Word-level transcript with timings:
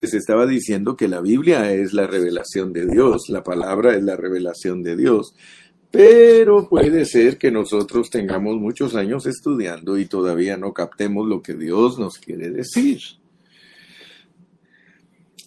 les 0.00 0.14
estaba 0.14 0.46
diciendo 0.46 0.96
que 0.96 1.08
la 1.08 1.20
Biblia 1.20 1.72
es 1.74 1.92
la 1.92 2.06
revelación 2.06 2.72
de 2.72 2.86
Dios, 2.86 3.28
la 3.28 3.44
palabra 3.44 3.94
es 3.94 4.02
la 4.02 4.16
revelación 4.16 4.82
de 4.82 4.96
Dios. 4.96 5.34
Pero 5.90 6.68
puede 6.68 7.04
ser 7.04 7.36
que 7.36 7.50
nosotros 7.50 8.08
tengamos 8.08 8.56
muchos 8.56 8.94
años 8.94 9.26
estudiando 9.26 9.98
y 9.98 10.06
todavía 10.06 10.56
no 10.56 10.72
captemos 10.72 11.28
lo 11.28 11.42
que 11.42 11.54
Dios 11.54 11.98
nos 11.98 12.16
quiere 12.16 12.50
decir. 12.50 13.00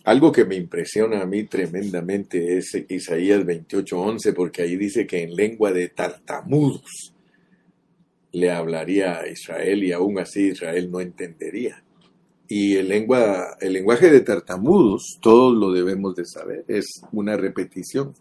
Algo 0.03 0.31
que 0.31 0.45
me 0.45 0.55
impresiona 0.55 1.21
a 1.21 1.25
mí 1.25 1.45
tremendamente 1.45 2.57
es 2.57 2.75
Isaías 2.89 3.43
28:11, 3.45 4.33
porque 4.33 4.61
ahí 4.61 4.75
dice 4.75 5.07
que 5.07 5.23
en 5.23 5.35
lengua 5.35 5.71
de 5.71 5.87
tartamudos 5.87 7.13
le 8.33 8.51
hablaría 8.51 9.19
a 9.19 9.27
Israel 9.27 9.83
y 9.83 9.93
aún 9.93 10.19
así 10.19 10.49
Israel 10.49 10.91
no 10.91 10.99
entendería. 10.99 11.83
Y 12.47 12.75
el, 12.75 12.89
lengua, 12.89 13.57
el 13.61 13.73
lenguaje 13.73 14.11
de 14.11 14.19
tartamudos, 14.21 15.17
todos 15.21 15.55
lo 15.55 15.71
debemos 15.71 16.15
de 16.15 16.25
saber, 16.25 16.65
es 16.67 16.85
una 17.11 17.37
repetición. 17.37 18.13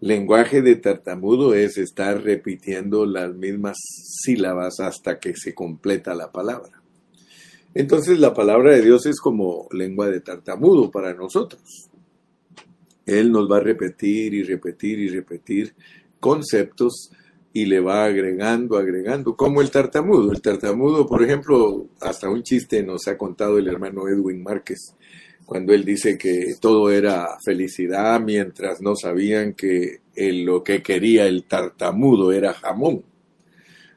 Lenguaje 0.00 0.62
de 0.62 0.76
tartamudo 0.76 1.54
es 1.54 1.78
estar 1.78 2.22
repitiendo 2.22 3.06
las 3.06 3.34
mismas 3.34 3.76
sílabas 3.78 4.80
hasta 4.80 5.20
que 5.20 5.34
se 5.36 5.54
completa 5.54 6.14
la 6.14 6.32
palabra. 6.32 6.82
Entonces 7.74 8.18
la 8.18 8.34
palabra 8.34 8.72
de 8.72 8.82
Dios 8.82 9.06
es 9.06 9.20
como 9.20 9.68
lengua 9.70 10.08
de 10.08 10.20
tartamudo 10.20 10.90
para 10.90 11.14
nosotros. 11.14 11.88
Él 13.06 13.32
nos 13.32 13.50
va 13.50 13.58
a 13.58 13.60
repetir 13.60 14.34
y 14.34 14.42
repetir 14.42 14.98
y 14.98 15.08
repetir 15.08 15.74
conceptos 16.20 17.10
y 17.52 17.66
le 17.66 17.80
va 17.80 18.04
agregando, 18.04 18.78
agregando, 18.78 19.36
como 19.36 19.60
el 19.60 19.70
tartamudo. 19.70 20.32
El 20.32 20.40
tartamudo, 20.40 21.06
por 21.06 21.22
ejemplo, 21.22 21.88
hasta 22.00 22.28
un 22.28 22.42
chiste 22.42 22.82
nos 22.82 23.06
ha 23.08 23.18
contado 23.18 23.58
el 23.58 23.68
hermano 23.68 24.08
Edwin 24.08 24.42
Márquez 24.42 24.94
cuando 25.52 25.74
él 25.74 25.84
dice 25.84 26.16
que 26.16 26.54
todo 26.58 26.90
era 26.90 27.36
felicidad 27.44 28.18
mientras 28.20 28.80
no 28.80 28.96
sabían 28.96 29.52
que 29.52 30.00
lo 30.16 30.64
que 30.64 30.82
quería 30.82 31.26
el 31.26 31.44
tartamudo 31.44 32.32
era 32.32 32.54
jamón. 32.54 33.04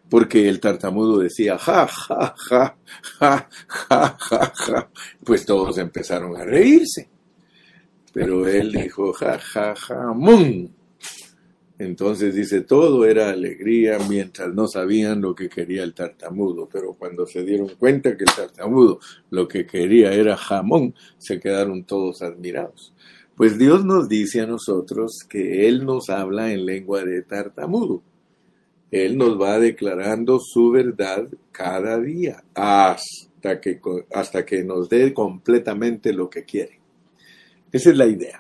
Porque 0.10 0.50
el 0.50 0.60
tartamudo 0.60 1.20
decía 1.20 1.58
ja, 1.58 1.88
ja, 1.88 2.36
ja, 2.38 2.78
ja, 3.20 3.50
ja, 3.70 4.54
ja. 4.54 4.90
Pues 5.24 5.46
todos 5.46 5.78
empezaron 5.78 6.36
a 6.36 6.44
reírse. 6.44 7.10
Pero 8.12 8.46
él 8.48 8.74
dijo 8.74 9.14
ja, 9.14 9.40
ja, 9.40 9.76
jamón. 9.76 10.75
Entonces 11.78 12.34
dice, 12.34 12.62
todo 12.62 13.06
era 13.06 13.30
alegría 13.30 13.98
mientras 14.08 14.54
no 14.54 14.68
sabían 14.68 15.22
lo 15.22 15.36
que 15.36 15.50
quería 15.50 15.84
el 15.84 15.94
tartamudo, 15.94 16.70
pero 16.72 16.94
cuando 16.94 17.26
se 17.26 17.44
dieron 17.44 17.68
cuenta 17.78 18.16
que 18.16 18.24
el 18.24 18.34
tartamudo 18.34 19.00
lo 19.30 19.48
que 19.48 19.66
quería 19.66 20.14
era 20.14 20.38
jamón, 20.38 20.96
se 21.18 21.40
quedaron 21.40 21.84
todos 21.84 22.22
admirados. 22.22 22.94
Pues 23.36 23.58
Dios 23.58 23.84
nos 23.84 24.08
dice 24.08 24.40
a 24.40 24.48
nosotros 24.48 25.20
que 25.28 25.68
Él 25.68 25.86
nos 25.86 26.10
habla 26.10 26.54
en 26.54 26.66
lengua 26.66 27.04
de 27.04 27.22
tartamudo. 27.24 28.02
Él 28.90 29.18
nos 29.18 29.40
va 29.42 29.60
declarando 29.60 30.40
su 30.40 30.72
verdad 30.72 31.28
cada 31.52 32.00
día 32.00 32.42
hasta 32.54 33.60
que, 33.60 33.82
hasta 34.14 34.46
que 34.46 34.64
nos 34.64 34.88
dé 34.88 35.14
completamente 35.14 36.14
lo 36.14 36.30
que 36.30 36.46
quiere. 36.46 36.80
Esa 37.74 37.90
es 37.90 37.98
la 37.98 38.08
idea 38.08 38.40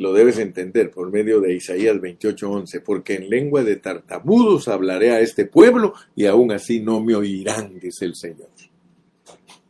lo 0.00 0.14
debes 0.14 0.38
entender 0.38 0.90
por 0.90 1.12
medio 1.12 1.42
de 1.42 1.54
Isaías 1.54 2.00
28:11, 2.00 2.80
porque 2.80 3.16
en 3.16 3.28
lengua 3.28 3.62
de 3.62 3.76
tartamudos 3.76 4.66
hablaré 4.66 5.10
a 5.10 5.20
este 5.20 5.44
pueblo 5.44 5.92
y 6.16 6.24
aún 6.24 6.52
así 6.52 6.80
no 6.80 7.02
me 7.02 7.14
oirán, 7.14 7.78
dice 7.78 8.06
el 8.06 8.16
Señor. 8.16 8.48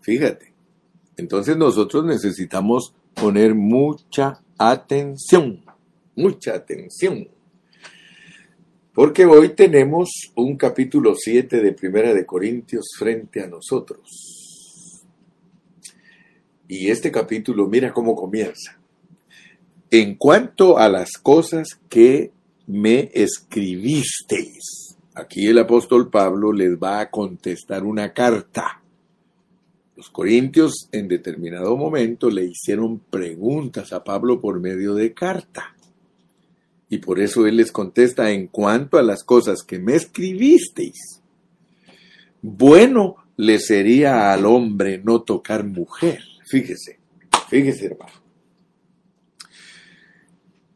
Fíjate, 0.01 0.53
entonces 1.17 1.57
nosotros 1.57 2.05
necesitamos 2.05 2.95
poner 3.13 3.57
mucha 3.57 4.41
atención, 4.57 5.65
mucha 6.15 6.55
atención. 6.55 7.27
Porque 8.95 9.27
hoy 9.27 9.49
tenemos 9.49 10.11
un 10.37 10.57
capítulo 10.57 11.17
7 11.17 11.61
de 11.61 11.73
Primera 11.73 12.15
de 12.15 12.25
Corintios 12.25 12.87
frente 12.97 13.43
a 13.43 13.49
nosotros. 13.49 15.03
Y 16.69 16.89
este 16.89 17.11
capítulo, 17.11 17.67
mira 17.67 17.93
cómo 17.93 18.15
comienza 18.15 18.80
en 19.91 20.15
cuanto 20.15 20.79
a 20.79 20.89
las 20.89 21.13
cosas 21.21 21.81
que 21.89 22.31
me 22.67 23.11
escribisteis. 23.13 24.97
Aquí 25.15 25.49
el 25.49 25.59
apóstol 25.59 26.09
Pablo 26.09 26.53
les 26.53 26.77
va 26.77 27.01
a 27.01 27.11
contestar 27.11 27.85
una 27.85 28.13
carta. 28.13 28.81
Los 29.97 30.09
corintios 30.09 30.89
en 30.93 31.09
determinado 31.09 31.77
momento 31.77 32.31
le 32.31 32.45
hicieron 32.45 33.01
preguntas 33.01 33.93
a 33.93 34.05
Pablo 34.05 34.41
por 34.41 34.61
medio 34.61 34.95
de 34.95 35.13
carta. 35.13 35.75
Y 36.89 36.99
por 36.99 37.21
eso 37.21 37.47
él 37.47 37.57
les 37.57 37.73
contesta 37.73 38.31
en 38.31 38.47
cuanto 38.47 38.99
a 38.99 39.03
las 39.03 39.25
cosas 39.25 39.63
que 39.63 39.79
me 39.79 39.97
escribisteis. 39.97 41.21
Bueno 42.43 43.17
le 43.37 43.59
sería 43.59 44.33
al 44.33 44.47
hombre 44.47 45.01
no 45.03 45.23
tocar 45.23 45.65
mujer. 45.65 46.21
Fíjese, 46.47 46.99
fíjese 47.49 47.87
hermano. 47.87 48.13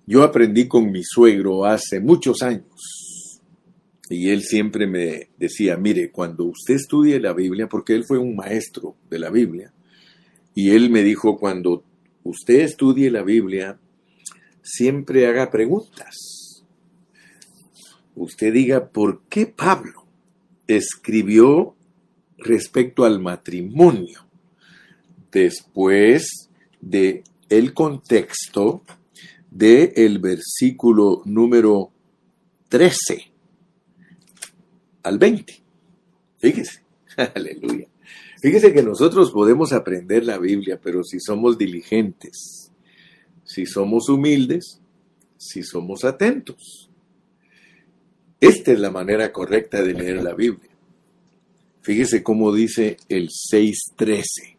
Yo 0.06 0.22
aprendí 0.22 0.68
con 0.68 0.90
mi 0.90 1.02
suegro 1.02 1.64
hace 1.64 2.00
muchos 2.00 2.42
años 2.42 2.94
y 4.08 4.30
él 4.30 4.42
siempre 4.42 4.86
me 4.86 5.30
decía, 5.38 5.76
mire, 5.76 6.10
cuando 6.10 6.44
usted 6.44 6.74
estudie 6.74 7.18
la 7.20 7.32
Biblia, 7.32 7.68
porque 7.68 7.94
él 7.94 8.04
fue 8.04 8.18
un 8.18 8.36
maestro 8.36 8.96
de 9.08 9.18
la 9.18 9.30
Biblia, 9.30 9.72
y 10.54 10.70
él 10.70 10.90
me 10.90 11.02
dijo, 11.02 11.38
cuando 11.38 11.84
usted 12.22 12.60
estudie 12.60 13.10
la 13.10 13.22
Biblia, 13.22 13.78
siempre 14.62 15.26
haga 15.26 15.50
preguntas. 15.50 16.64
Usted 18.14 18.52
diga, 18.52 18.88
¿por 18.90 19.22
qué 19.28 19.46
Pablo 19.46 20.04
escribió 20.66 21.74
respecto 22.38 23.04
al 23.04 23.20
matrimonio 23.20 24.26
después 25.32 26.50
de 26.80 27.24
el 27.48 27.74
contexto 27.74 28.82
de 29.54 29.92
el 29.94 30.18
versículo 30.18 31.22
número 31.24 31.92
13 32.68 33.30
al 35.04 35.18
20. 35.18 35.62
Fíjese, 36.38 36.82
aleluya. 37.34 37.86
Fíjese 38.42 38.72
que 38.72 38.82
nosotros 38.82 39.30
podemos 39.30 39.72
aprender 39.72 40.24
la 40.24 40.38
Biblia, 40.38 40.80
pero 40.82 41.04
si 41.04 41.20
somos 41.20 41.56
diligentes, 41.56 42.72
si 43.44 43.64
somos 43.64 44.08
humildes, 44.08 44.80
si 45.36 45.62
somos 45.62 46.04
atentos. 46.04 46.90
Esta 48.40 48.72
es 48.72 48.80
la 48.80 48.90
manera 48.90 49.32
correcta 49.32 49.82
de 49.82 49.94
leer 49.94 50.22
la 50.22 50.34
Biblia. 50.34 50.70
Fíjese 51.80 52.24
cómo 52.24 52.52
dice 52.52 52.96
el 53.08 53.28
6.13. 53.28 54.56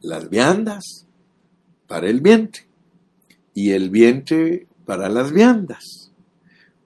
Las 0.00 0.30
viandas 0.30 1.06
para 1.86 2.08
el 2.08 2.20
vientre 2.20 2.67
y 3.54 3.70
el 3.70 3.90
vientre 3.90 4.66
para 4.84 5.08
las 5.08 5.32
viandas. 5.32 6.12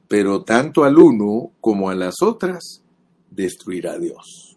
Pero 0.08 0.42
tanto 0.42 0.84
al 0.84 0.98
uno 0.98 1.52
como 1.60 1.90
a 1.90 1.94
las 1.94 2.22
otras 2.22 2.82
destruirá 3.30 3.98
Dios. 3.98 4.56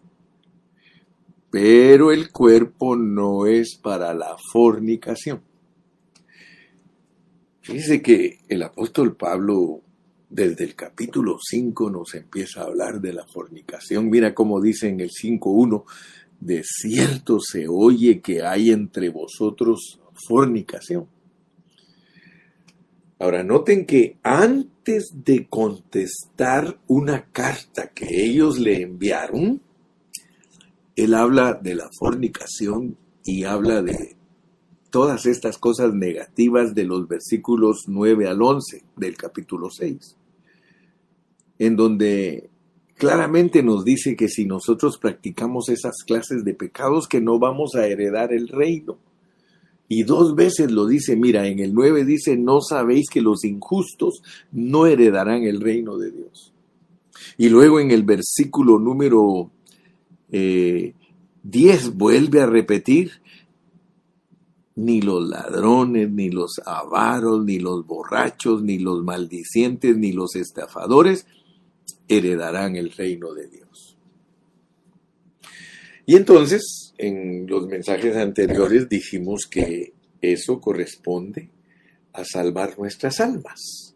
Pero 1.50 2.12
el 2.12 2.30
cuerpo 2.30 2.96
no 2.96 3.46
es 3.46 3.76
para 3.76 4.12
la 4.12 4.36
fornicación. 4.52 5.40
Fíjese 7.62 8.02
que 8.02 8.38
el 8.48 8.62
apóstol 8.62 9.16
Pablo 9.16 9.80
desde 10.28 10.64
el 10.64 10.74
capítulo 10.74 11.38
5 11.40 11.90
nos 11.90 12.14
empieza 12.14 12.60
a 12.60 12.64
hablar 12.64 13.00
de 13.00 13.12
la 13.12 13.26
fornicación. 13.26 14.10
Mira 14.10 14.34
cómo 14.34 14.60
dice 14.60 14.88
en 14.88 15.00
el 15.00 15.10
5.1, 15.10 15.84
de 16.40 16.62
cierto 16.64 17.38
se 17.40 17.66
oye 17.68 18.20
que 18.20 18.42
hay 18.42 18.70
entre 18.70 19.08
vosotros 19.08 20.00
fornicación. 20.28 21.08
Ahora, 23.18 23.42
noten 23.42 23.86
que 23.86 24.18
antes 24.22 25.10
de 25.24 25.46
contestar 25.48 26.78
una 26.86 27.24
carta 27.32 27.88
que 27.88 28.24
ellos 28.24 28.58
le 28.58 28.82
enviaron, 28.82 29.62
él 30.96 31.14
habla 31.14 31.54
de 31.54 31.74
la 31.74 31.88
fornicación 31.98 32.96
y 33.24 33.44
habla 33.44 33.82
de 33.82 34.16
todas 34.90 35.26
estas 35.26 35.58
cosas 35.58 35.94
negativas 35.94 36.74
de 36.74 36.84
los 36.84 37.08
versículos 37.08 37.84
9 37.86 38.28
al 38.28 38.42
11 38.42 38.82
del 38.96 39.16
capítulo 39.16 39.70
6, 39.70 40.16
en 41.58 41.76
donde 41.76 42.50
claramente 42.96 43.62
nos 43.62 43.84
dice 43.84 44.16
que 44.16 44.28
si 44.28 44.44
nosotros 44.44 44.98
practicamos 44.98 45.68
esas 45.68 46.02
clases 46.06 46.44
de 46.44 46.54
pecados, 46.54 47.08
que 47.08 47.20
no 47.20 47.38
vamos 47.38 47.74
a 47.74 47.86
heredar 47.86 48.32
el 48.32 48.48
reino. 48.48 48.98
Y 49.88 50.02
dos 50.02 50.34
veces 50.34 50.72
lo 50.72 50.86
dice, 50.86 51.16
mira, 51.16 51.46
en 51.46 51.60
el 51.60 51.72
9 51.72 52.04
dice, 52.04 52.36
no 52.36 52.60
sabéis 52.60 53.08
que 53.08 53.20
los 53.20 53.44
injustos 53.44 54.22
no 54.52 54.86
heredarán 54.86 55.44
el 55.44 55.60
reino 55.60 55.96
de 55.96 56.10
Dios. 56.10 56.52
Y 57.38 57.48
luego 57.48 57.80
en 57.80 57.90
el 57.90 58.02
versículo 58.02 58.78
número 58.78 59.50
10 60.30 60.94
10 61.48 61.96
vuelve 61.96 62.40
a 62.40 62.46
repetir, 62.46 63.12
ni 64.74 65.00
los 65.00 65.26
ladrones, 65.26 66.10
ni 66.10 66.28
los 66.28 66.60
avaros, 66.66 67.44
ni 67.44 67.60
los 67.60 67.86
borrachos, 67.86 68.62
ni 68.62 68.78
los 68.78 69.04
maldicientes, 69.04 69.96
ni 69.96 70.12
los 70.12 70.34
estafadores 70.34 71.26
heredarán 72.08 72.76
el 72.76 72.90
reino 72.90 73.32
de 73.32 73.48
Dios. 73.48 73.96
Y 76.04 76.16
entonces, 76.16 76.85
en 76.98 77.46
los 77.46 77.66
mensajes 77.66 78.16
anteriores 78.16 78.88
dijimos 78.88 79.46
que 79.50 79.92
eso 80.20 80.60
corresponde 80.60 81.50
a 82.12 82.24
salvar 82.24 82.78
nuestras 82.78 83.20
almas. 83.20 83.94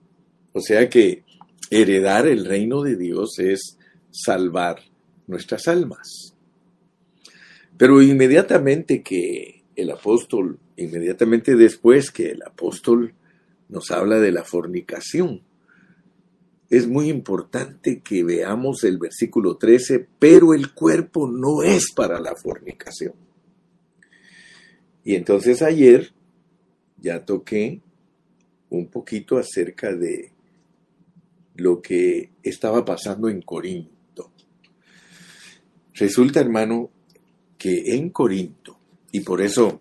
O 0.52 0.60
sea 0.60 0.88
que 0.88 1.24
heredar 1.70 2.26
el 2.26 2.44
reino 2.44 2.82
de 2.82 2.96
Dios 2.96 3.38
es 3.38 3.78
salvar 4.10 4.80
nuestras 5.26 5.68
almas. 5.68 6.34
Pero 7.76 8.02
inmediatamente 8.02 9.02
que 9.02 9.64
el 9.76 9.90
apóstol, 9.90 10.58
inmediatamente 10.76 11.56
después 11.56 12.10
que 12.10 12.30
el 12.32 12.42
apóstol 12.42 13.14
nos 13.68 13.90
habla 13.90 14.18
de 14.18 14.32
la 14.32 14.44
fornicación, 14.44 15.42
es 16.70 16.86
muy 16.86 17.10
importante 17.10 18.00
que 18.00 18.22
veamos 18.22 18.84
el 18.84 18.96
versículo 18.98 19.56
13, 19.56 20.06
pero 20.20 20.54
el 20.54 20.72
cuerpo 20.72 21.28
no 21.28 21.64
es 21.64 21.92
para 21.92 22.20
la 22.20 22.36
fornicación. 22.36 23.12
Y 25.02 25.16
entonces 25.16 25.62
ayer 25.62 26.12
ya 26.96 27.24
toqué 27.24 27.80
un 28.68 28.86
poquito 28.86 29.36
acerca 29.36 29.92
de 29.92 30.32
lo 31.56 31.82
que 31.82 32.30
estaba 32.40 32.84
pasando 32.84 33.28
en 33.28 33.42
Corinto. 33.42 34.30
Resulta, 35.94 36.38
hermano, 36.38 36.90
que 37.58 37.96
en 37.96 38.10
Corinto, 38.10 38.78
y 39.10 39.20
por 39.20 39.42
eso 39.42 39.80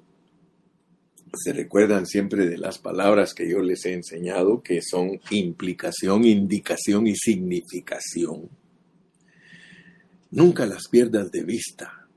se 1.34 1.54
recuerdan 1.54 2.06
siempre 2.06 2.48
de 2.48 2.58
las 2.58 2.80
palabras 2.80 3.34
que 3.34 3.50
yo 3.50 3.62
les 3.62 3.86
he 3.86 3.94
enseñado, 3.94 4.62
que 4.62 4.82
son 4.82 5.20
implicación, 5.30 6.26
indicación 6.26 7.08
y 7.08 7.16
significación. 7.16 8.50
Nunca 10.32 10.66
las 10.66 10.88
pierdas 10.88 11.32
de 11.32 11.44
vista, 11.44 12.08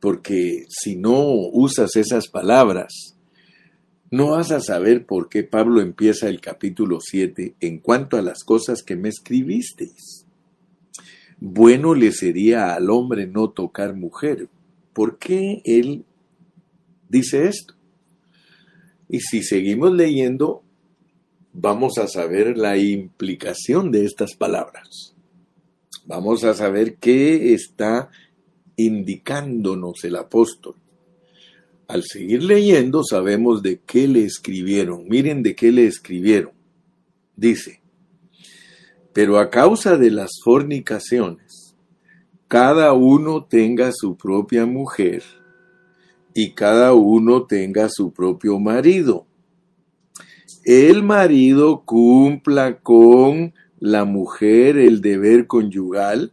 porque 0.00 0.66
si 0.68 0.96
no 0.96 1.22
usas 1.52 1.96
esas 1.96 2.28
palabras, 2.28 3.16
no 4.10 4.32
vas 4.32 4.50
a 4.50 4.60
saber 4.60 5.06
por 5.06 5.28
qué 5.30 5.42
Pablo 5.42 5.80
empieza 5.80 6.28
el 6.28 6.40
capítulo 6.40 6.98
7 7.00 7.54
en 7.60 7.78
cuanto 7.78 8.18
a 8.18 8.22
las 8.22 8.44
cosas 8.44 8.82
que 8.82 8.96
me 8.96 9.08
escribisteis. 9.08 10.26
Bueno 11.40 11.94
le 11.94 12.12
sería 12.12 12.74
al 12.74 12.90
hombre 12.90 13.26
no 13.26 13.50
tocar 13.50 13.94
mujer. 13.96 14.48
¿Por 14.92 15.18
qué 15.18 15.62
él 15.64 16.04
dice 17.08 17.48
esto? 17.48 17.74
Y 19.12 19.20
si 19.20 19.42
seguimos 19.42 19.92
leyendo, 19.92 20.64
vamos 21.52 21.98
a 21.98 22.08
saber 22.08 22.56
la 22.56 22.78
implicación 22.78 23.90
de 23.90 24.06
estas 24.06 24.34
palabras. 24.34 25.14
Vamos 26.06 26.44
a 26.44 26.54
saber 26.54 26.96
qué 26.96 27.52
está 27.52 28.10
indicándonos 28.74 30.02
el 30.04 30.16
apóstol. 30.16 30.76
Al 31.88 32.04
seguir 32.04 32.42
leyendo 32.42 33.04
sabemos 33.04 33.62
de 33.62 33.80
qué 33.84 34.08
le 34.08 34.24
escribieron. 34.24 35.06
Miren 35.06 35.42
de 35.42 35.54
qué 35.54 35.72
le 35.72 35.84
escribieron. 35.84 36.52
Dice, 37.36 37.82
pero 39.12 39.38
a 39.38 39.50
causa 39.50 39.98
de 39.98 40.10
las 40.10 40.30
fornicaciones, 40.42 41.76
cada 42.48 42.94
uno 42.94 43.44
tenga 43.44 43.92
su 43.92 44.16
propia 44.16 44.64
mujer 44.64 45.22
y 46.34 46.52
cada 46.52 46.94
uno 46.94 47.44
tenga 47.46 47.88
su 47.88 48.12
propio 48.12 48.58
marido. 48.58 49.26
El 50.64 51.02
marido 51.02 51.82
cumpla 51.84 52.78
con 52.78 53.54
la 53.80 54.04
mujer 54.04 54.78
el 54.78 55.00
deber 55.00 55.46
conyugal 55.46 56.32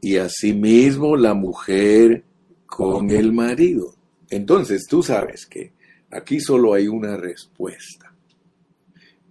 y 0.00 0.16
asimismo 0.16 1.16
la 1.16 1.34
mujer 1.34 2.24
con 2.66 3.10
el 3.10 3.32
marido. 3.32 3.94
Entonces 4.30 4.86
tú 4.88 5.02
sabes 5.02 5.46
que 5.46 5.72
aquí 6.10 6.40
solo 6.40 6.74
hay 6.74 6.86
una 6.86 7.16
respuesta 7.16 8.14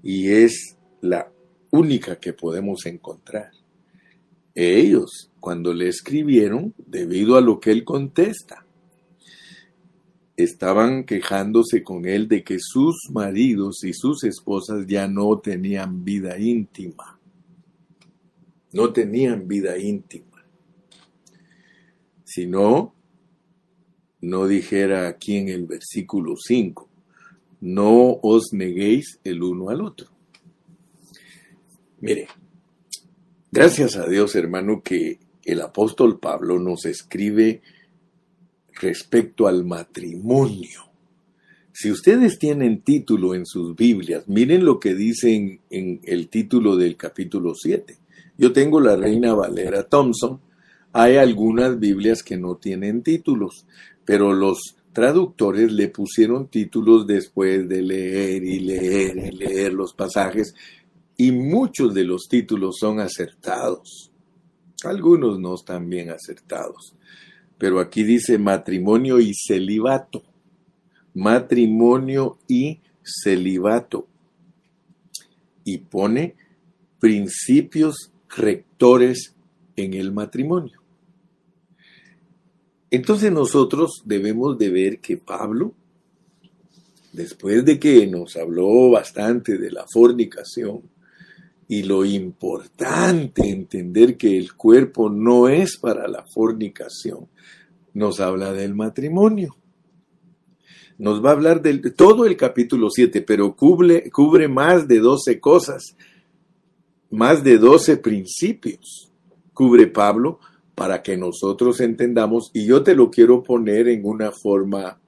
y 0.03 0.31
es 0.31 0.77
la 1.01 1.31
única 1.71 2.17
que 2.17 2.33
podemos 2.33 2.85
encontrar. 2.85 3.51
Ellos, 4.53 5.31
cuando 5.39 5.73
le 5.73 5.87
escribieron, 5.87 6.73
debido 6.77 7.37
a 7.37 7.41
lo 7.41 7.59
que 7.59 7.71
él 7.71 7.83
contesta, 7.83 8.64
estaban 10.37 11.05
quejándose 11.05 11.83
con 11.83 12.05
él 12.05 12.27
de 12.27 12.43
que 12.43 12.57
sus 12.59 13.09
maridos 13.11 13.83
y 13.83 13.93
sus 13.93 14.23
esposas 14.23 14.85
ya 14.87 15.07
no 15.07 15.39
tenían 15.39 16.03
vida 16.03 16.37
íntima. 16.37 17.19
No 18.73 18.91
tenían 18.91 19.47
vida 19.47 19.77
íntima. 19.77 20.43
Sino, 22.25 22.93
no 24.21 24.47
dijera 24.47 25.07
aquí 25.07 25.37
en 25.37 25.49
el 25.49 25.65
versículo 25.65 26.35
5, 26.35 26.89
no 27.61 28.19
os 28.21 28.51
neguéis 28.51 29.19
el 29.23 29.41
uno 29.41 29.69
al 29.69 29.81
otro. 29.81 30.09
Mire, 32.01 32.27
gracias 33.51 33.95
a 33.95 34.07
Dios 34.07 34.35
hermano 34.35 34.81
que 34.83 35.19
el 35.45 35.61
apóstol 35.61 36.19
Pablo 36.19 36.59
nos 36.59 36.85
escribe 36.85 37.61
respecto 38.75 39.47
al 39.47 39.65
matrimonio. 39.65 40.81
Si 41.71 41.91
ustedes 41.91 42.39
tienen 42.39 42.81
título 42.81 43.35
en 43.35 43.45
sus 43.45 43.75
Biblias, 43.75 44.27
miren 44.27 44.63
lo 44.63 44.79
que 44.79 44.95
dicen 44.95 45.59
en 45.69 45.99
el 46.03 46.29
título 46.29 46.77
del 46.77 46.95
capítulo 46.95 47.53
7. 47.53 47.97
Yo 48.37 48.53
tengo 48.53 48.79
la 48.79 48.95
Reina 48.95 49.33
Valera 49.33 49.83
Thompson. 49.83 50.39
Hay 50.93 51.17
algunas 51.17 51.77
Biblias 51.77 52.23
que 52.23 52.37
no 52.37 52.55
tienen 52.55 53.01
títulos, 53.01 53.65
pero 54.05 54.31
los 54.31 54.77
traductores 54.93 55.73
le 55.73 55.89
pusieron 55.89 56.47
títulos 56.47 57.05
después 57.05 57.67
de 57.67 57.81
leer 57.81 58.43
y 58.45 58.59
leer 58.59 59.17
y 59.17 59.31
leer 59.31 59.73
los 59.73 59.93
pasajes 59.93 60.55
y 61.17 61.33
muchos 61.33 61.93
de 61.93 62.05
los 62.05 62.29
títulos 62.29 62.77
son 62.79 63.01
acertados. 63.01 64.11
Algunos 64.85 65.39
no 65.39 65.55
están 65.55 65.89
bien 65.89 66.09
acertados 66.09 66.95
pero 67.57 67.79
aquí 67.79 68.03
dice 68.03 68.37
matrimonio 68.37 69.19
y 69.19 69.33
celibato. 69.33 70.23
Matrimonio 71.13 72.37
y 72.47 72.81
celibato. 73.03 74.07
Y 75.63 75.79
pone 75.79 76.35
principios 76.99 78.11
rectores 78.29 79.35
en 79.75 79.93
el 79.93 80.11
matrimonio. 80.11 80.81
Entonces 82.91 83.31
nosotros 83.31 84.01
debemos 84.05 84.57
de 84.57 84.69
ver 84.69 84.99
que 84.99 85.17
Pablo, 85.17 85.73
después 87.13 87.65
de 87.65 87.79
que 87.79 88.05
nos 88.07 88.35
habló 88.35 88.89
bastante 88.91 89.57
de 89.57 89.71
la 89.71 89.85
fornicación, 89.91 90.81
y 91.67 91.83
lo 91.83 92.05
importante 92.05 93.49
entender 93.49 94.17
que 94.17 94.37
el 94.37 94.53
cuerpo 94.53 95.09
no 95.09 95.47
es 95.47 95.77
para 95.77 96.07
la 96.07 96.23
fornicación, 96.23 97.27
nos 97.93 98.19
habla 98.19 98.51
del 98.53 98.75
matrimonio. 98.75 99.55
Nos 100.97 101.23
va 101.23 101.31
a 101.31 101.33
hablar 101.33 101.61
de 101.61 101.91
todo 101.91 102.25
el 102.25 102.37
capítulo 102.37 102.89
7, 102.89 103.21
pero 103.21 103.55
cubre, 103.55 104.09
cubre 104.11 104.47
más 104.47 104.87
de 104.87 104.99
12 104.99 105.39
cosas, 105.39 105.95
más 107.09 107.43
de 107.43 107.57
12 107.57 107.97
principios. 107.97 109.11
Cubre 109.53 109.87
Pablo 109.87 110.39
para 110.73 111.01
que 111.01 111.17
nosotros 111.17 111.79
entendamos, 111.79 112.51
y 112.53 112.65
yo 112.65 112.83
te 112.83 112.95
lo 112.95 113.09
quiero 113.09 113.41
poner 113.43 113.87
en 113.87 114.05
una 114.05 114.31
forma 114.31 114.99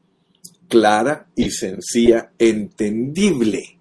clara 0.68 1.28
y 1.36 1.52
sencilla, 1.52 2.32
entendible. 2.38 3.77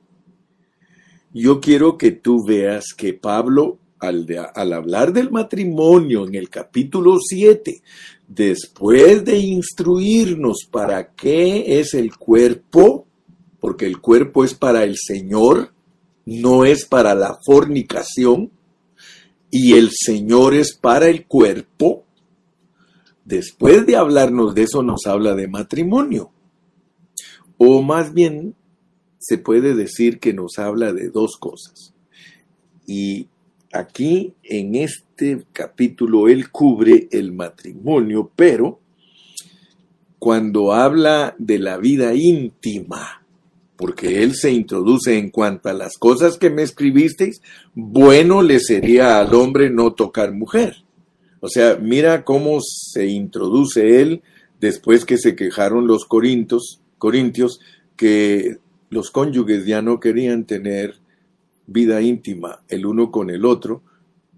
Yo 1.38 1.60
quiero 1.60 1.98
que 1.98 2.12
tú 2.12 2.46
veas 2.46 2.94
que 2.96 3.12
Pablo, 3.12 3.78
al, 3.98 4.26
hablar 4.54 5.12
del 5.12 5.30
matrimonio 5.30 6.26
en 6.26 6.34
el 6.34 6.48
capítulo 6.48 7.18
7, 7.20 7.82
después 8.26 9.22
de 9.22 9.36
instruirnos 9.40 10.66
para 10.70 11.12
qué 11.12 11.78
es 11.78 11.92
el 11.92 12.16
cuerpo, 12.16 13.06
porque 13.60 13.84
el 13.84 14.00
cuerpo 14.00 14.44
es 14.44 14.54
para 14.54 14.84
el 14.84 14.96
Señor, 14.96 15.74
no 16.24 16.64
es 16.64 16.86
para 16.86 17.14
la 17.14 17.36
fornicación, 17.44 18.50
y 19.50 19.74
el 19.74 19.90
Señor 19.92 20.54
es 20.54 20.74
para 20.74 21.08
el 21.08 21.26
cuerpo, 21.26 22.06
después 23.26 23.84
de 23.84 23.96
hablarnos 23.96 24.54
de 24.54 24.62
eso 24.62 24.82
nos 24.82 25.04
habla 25.04 25.34
de 25.34 25.48
matrimonio. 25.48 26.30
O 27.58 27.82
más 27.82 28.14
bien 28.14 28.54
se 29.26 29.38
puede 29.38 29.74
decir 29.74 30.20
que 30.20 30.32
nos 30.32 30.58
habla 30.58 30.92
de 30.92 31.08
dos 31.08 31.36
cosas. 31.36 31.92
Y 32.86 33.26
aquí 33.72 34.34
en 34.44 34.76
este 34.76 35.44
capítulo 35.52 36.28
él 36.28 36.50
cubre 36.50 37.08
el 37.10 37.32
matrimonio, 37.32 38.30
pero 38.36 38.78
cuando 40.20 40.72
habla 40.72 41.34
de 41.38 41.58
la 41.58 41.76
vida 41.76 42.14
íntima, 42.14 43.24
porque 43.76 44.22
él 44.22 44.36
se 44.36 44.52
introduce 44.52 45.18
en 45.18 45.30
cuanto 45.30 45.70
a 45.70 45.74
las 45.74 45.98
cosas 45.98 46.38
que 46.38 46.48
me 46.48 46.62
escribisteis, 46.62 47.42
bueno 47.74 48.42
le 48.42 48.60
sería 48.60 49.18
al 49.18 49.34
hombre 49.34 49.70
no 49.70 49.92
tocar 49.92 50.32
mujer. 50.32 50.84
O 51.40 51.48
sea, 51.48 51.76
mira 51.82 52.24
cómo 52.24 52.60
se 52.60 53.06
introduce 53.08 54.00
él 54.00 54.22
después 54.60 55.04
que 55.04 55.18
se 55.18 55.34
quejaron 55.34 55.88
los 55.88 56.04
corintios, 56.04 56.80
corintios 56.98 57.58
que 57.96 58.58
los 58.96 59.10
cónyuges 59.10 59.66
ya 59.66 59.82
no 59.82 60.00
querían 60.00 60.46
tener 60.46 60.94
vida 61.66 62.00
íntima 62.00 62.62
el 62.66 62.86
uno 62.86 63.10
con 63.10 63.28
el 63.28 63.44
otro, 63.44 63.82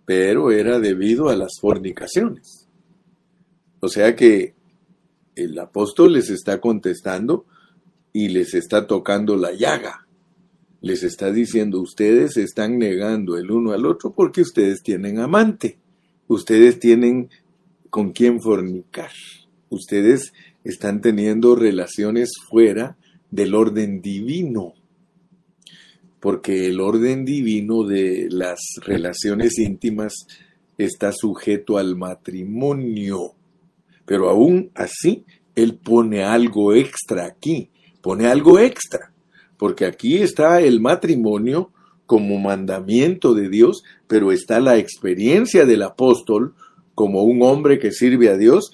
pero 0.05 0.51
era 0.51 0.81
debido 0.81 1.29
a 1.29 1.37
las 1.37 1.61
fornicaciones. 1.61 2.67
O 3.79 3.87
sea 3.87 4.17
que 4.17 4.55
el 5.37 5.57
apóstol 5.61 6.15
les 6.15 6.29
está 6.31 6.61
contestando 6.61 7.47
y 8.13 8.31
les 8.31 8.53
está 8.55 8.89
tocando 8.89 9.37
la 9.37 9.53
llaga. 9.53 10.09
Les 10.81 11.05
está 11.05 11.31
diciendo, 11.31 11.81
ustedes 11.81 12.37
están 12.37 12.81
negando 12.81 13.37
el 13.37 13.53
uno 13.53 13.71
al 13.71 13.87
otro 13.87 14.13
porque 14.13 14.41
ustedes 14.41 14.83
tienen 14.83 15.21
amante. 15.21 15.79
Ustedes 16.27 16.81
tienen 16.81 17.31
con 17.91 18.11
quién 18.11 18.41
fornicar. 18.41 19.13
Ustedes 19.69 20.33
están 20.65 21.01
teniendo 21.01 21.55
relaciones 21.55 22.33
fuera 22.51 22.97
del 23.31 23.55
orden 23.55 24.01
divino. 24.01 24.75
Porque 26.21 26.67
el 26.67 26.81
orden 26.81 27.25
divino 27.25 27.85
de 27.85 28.29
las 28.31 28.59
relaciones 28.85 29.59
íntimas 29.59 30.15
está 30.77 31.13
sujeto 31.13 31.79
al 31.79 31.97
matrimonio. 31.97 33.35
Pero 34.05 34.29
aún 34.29 34.71
así, 34.75 35.25
él 35.55 35.75
pone 35.75 36.23
algo 36.23 36.73
extra 36.73 37.27
aquí, 37.27 37.71
pone 38.01 38.27
algo 38.27 38.59
extra, 38.59 39.13
porque 39.57 39.85
aquí 39.85 40.19
está 40.19 40.61
el 40.61 40.81
matrimonio 40.81 41.73
como 42.07 42.39
mandamiento 42.39 43.35
de 43.35 43.49
Dios, 43.49 43.83
pero 44.07 44.33
está 44.33 44.61
la 44.61 44.79
experiencia 44.79 45.67
del 45.67 45.83
apóstol 45.83 46.55
como 46.95 47.23
un 47.23 47.43
hombre 47.43 47.79
que 47.79 47.93
sirve 47.93 48.29
a 48.29 48.37
Dios, 48.37 48.71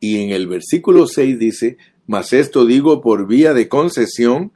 y 0.00 0.22
en 0.22 0.30
el 0.30 0.48
versículo 0.48 1.06
6 1.06 1.38
dice, 1.38 1.76
mas 2.12 2.34
esto 2.34 2.66
digo 2.66 3.00
por 3.00 3.26
vía 3.26 3.54
de 3.54 3.70
concesión, 3.70 4.52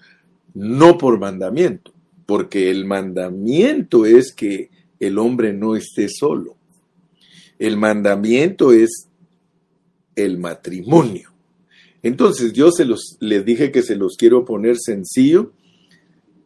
no 0.53 0.99
por 0.99 1.19
mandamiento, 1.19 1.95
porque 2.27 2.71
el 2.71 2.85
mandamiento 2.85 4.05
es 4.05 4.35
que 4.35 4.69
el 5.01 5.17
hombre 5.17 5.55
no 5.55 5.75
esté 5.75 6.11
solo. 6.11 6.55
El 7.59 7.79
mandamiento 7.79 8.73
es 8.73 9.09
el 10.17 10.37
matrimonio. 10.37 11.33
Entonces 12.03 12.53
yo 12.53 12.71
se 12.73 12.85
los, 12.85 13.17
les 13.21 13.43
dije 13.47 13.73
que 13.73 13.83
se 13.83 13.97
los 13.97 14.19
quiero 14.19 14.45
poner 14.45 14.77
sencillo 14.77 15.55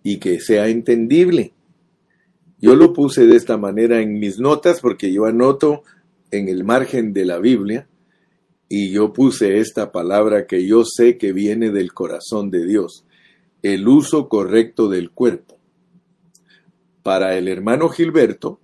y 0.04 0.18
que 0.18 0.38
sea 0.38 0.68
entendible. 0.68 1.54
Yo 2.60 2.76
lo 2.76 2.92
puse 2.92 3.26
de 3.26 3.34
esta 3.34 3.56
manera 3.56 4.00
en 4.00 4.20
mis 4.20 4.38
notas 4.38 4.80
porque 4.80 5.12
yo 5.12 5.24
anoto 5.24 5.82
en 6.30 6.48
el 6.48 6.62
margen 6.62 7.12
de 7.12 7.24
la 7.24 7.40
Biblia 7.40 7.88
y 8.72 8.92
yo 8.92 9.12
puse 9.12 9.58
esta 9.58 9.90
palabra 9.90 10.46
que 10.46 10.64
yo 10.64 10.84
sé 10.84 11.18
que 11.18 11.32
viene 11.32 11.72
del 11.72 11.92
corazón 11.92 12.52
de 12.52 12.64
Dios, 12.64 13.04
el 13.62 13.88
uso 13.88 14.28
correcto 14.28 14.88
del 14.88 15.10
cuerpo. 15.10 15.58
Para 17.02 17.36
el 17.36 17.48
hermano 17.48 17.88
Gilberto, 17.88 18.60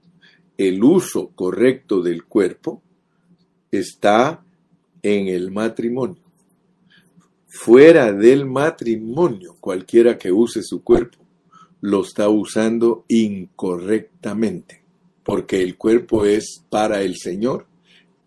el 0.56 0.84
uso 0.84 1.32
correcto 1.34 2.02
del 2.02 2.24
cuerpo 2.24 2.80
está 3.72 4.44
en 5.02 5.26
el 5.26 5.50
matrimonio. 5.50 6.22
Fuera 7.48 8.12
del 8.12 8.46
matrimonio, 8.46 9.56
cualquiera 9.58 10.16
que 10.16 10.30
use 10.30 10.62
su 10.62 10.84
cuerpo 10.84 11.18
lo 11.80 12.02
está 12.02 12.28
usando 12.28 13.04
incorrectamente, 13.08 14.82
porque 15.24 15.62
el 15.62 15.76
cuerpo 15.76 16.24
es 16.24 16.62
para 16.70 17.02
el 17.02 17.16
Señor 17.16 17.66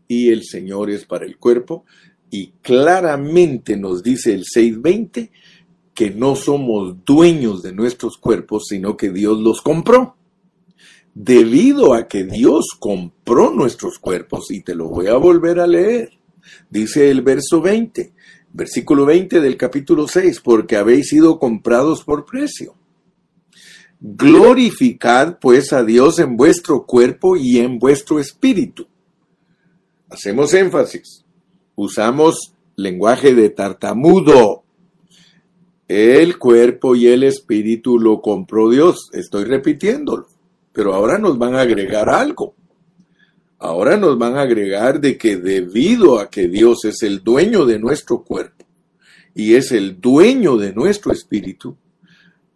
y 0.10 0.30
el 0.30 0.44
Señor 0.44 0.90
es 0.90 1.06
para 1.06 1.26
el 1.26 1.38
cuerpo, 1.38 1.86
y 2.30 2.52
claramente 2.62 3.78
nos 3.78 4.04
dice 4.04 4.34
el 4.34 4.44
620 4.44 5.32
que 5.94 6.10
no 6.12 6.36
somos 6.36 6.98
dueños 7.06 7.64
de 7.64 7.72
nuestros 7.72 8.18
cuerpos, 8.18 8.66
sino 8.68 8.98
que 8.98 9.12
Dios 9.12 9.40
los 9.40 9.62
compró. 9.62 10.18
Debido 11.14 11.94
a 11.94 12.08
que 12.10 12.26
Dios 12.26 12.68
compró 12.78 13.52
nuestros 13.52 14.00
cuerpos, 14.00 14.52
y 14.52 14.62
te 14.62 14.76
lo 14.76 14.90
voy 14.90 15.08
a 15.08 15.16
volver 15.16 15.60
a 15.62 15.68
leer, 15.68 16.20
Dice 16.70 17.10
el 17.10 17.22
verso 17.22 17.62
20, 17.62 18.14
versículo 18.54 19.06
20 19.06 19.42
del 19.42 19.58
capítulo 19.58 20.08
6, 20.08 20.42
porque 20.42 20.78
habéis 20.78 21.10
sido 21.10 21.40
comprados 21.40 22.04
por 22.04 22.26
precio. 22.26 22.76
Glorificad 24.00 25.40
pues 25.40 25.74
a 25.74 25.84
Dios 25.84 26.20
en 26.20 26.38
vuestro 26.38 26.86
cuerpo 26.86 27.36
y 27.36 27.60
en 27.60 27.80
vuestro 27.80 28.20
espíritu. 28.20 28.88
Hacemos 30.10 30.54
énfasis. 30.54 31.24
Usamos 31.76 32.54
lenguaje 32.76 33.36
de 33.36 33.50
tartamudo. 33.50 34.64
El 35.88 36.38
cuerpo 36.38 36.96
y 36.96 37.08
el 37.08 37.24
espíritu 37.24 38.00
lo 38.00 38.22
compró 38.22 38.70
Dios. 38.70 39.10
Estoy 39.14 39.44
repitiéndolo. 39.46 40.28
Pero 40.74 40.94
ahora 40.94 41.20
nos 41.20 41.38
van 41.38 41.56
a 41.56 41.62
agregar 41.62 42.10
algo. 42.10 42.56
Ahora 43.60 43.98
nos 43.98 44.18
van 44.18 44.38
a 44.38 44.42
agregar 44.42 45.00
de 45.00 45.18
que 45.18 45.38
debido 45.38 46.20
a 46.20 46.30
que 46.30 46.48
Dios 46.48 46.86
es 46.86 47.04
el 47.04 47.24
dueño 47.24 47.66
de 47.66 47.78
nuestro 47.78 48.24
cuerpo 48.24 48.66
y 49.36 49.56
es 49.56 49.72
el 49.72 50.00
dueño 50.00 50.58
de 50.58 50.74
nuestro 50.74 51.12
espíritu, 51.12 51.76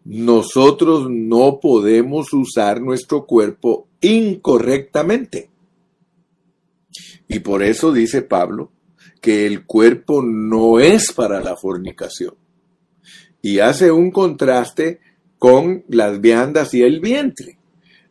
nosotros 0.05 1.07
no 1.09 1.59
podemos 1.59 2.33
usar 2.33 2.81
nuestro 2.81 3.25
cuerpo 3.25 3.87
incorrectamente. 4.01 5.49
Y 7.27 7.39
por 7.39 7.63
eso 7.63 7.91
dice 7.91 8.21
Pablo 8.21 8.71
que 9.21 9.45
el 9.45 9.65
cuerpo 9.65 10.21
no 10.21 10.79
es 10.79 11.13
para 11.13 11.39
la 11.39 11.55
fornicación. 11.55 12.35
Y 13.41 13.59
hace 13.59 13.91
un 13.91 14.11
contraste 14.11 14.99
con 15.39 15.83
las 15.87 16.19
viandas 16.19 16.73
y 16.73 16.81
el 16.81 16.99
vientre. 16.99 17.57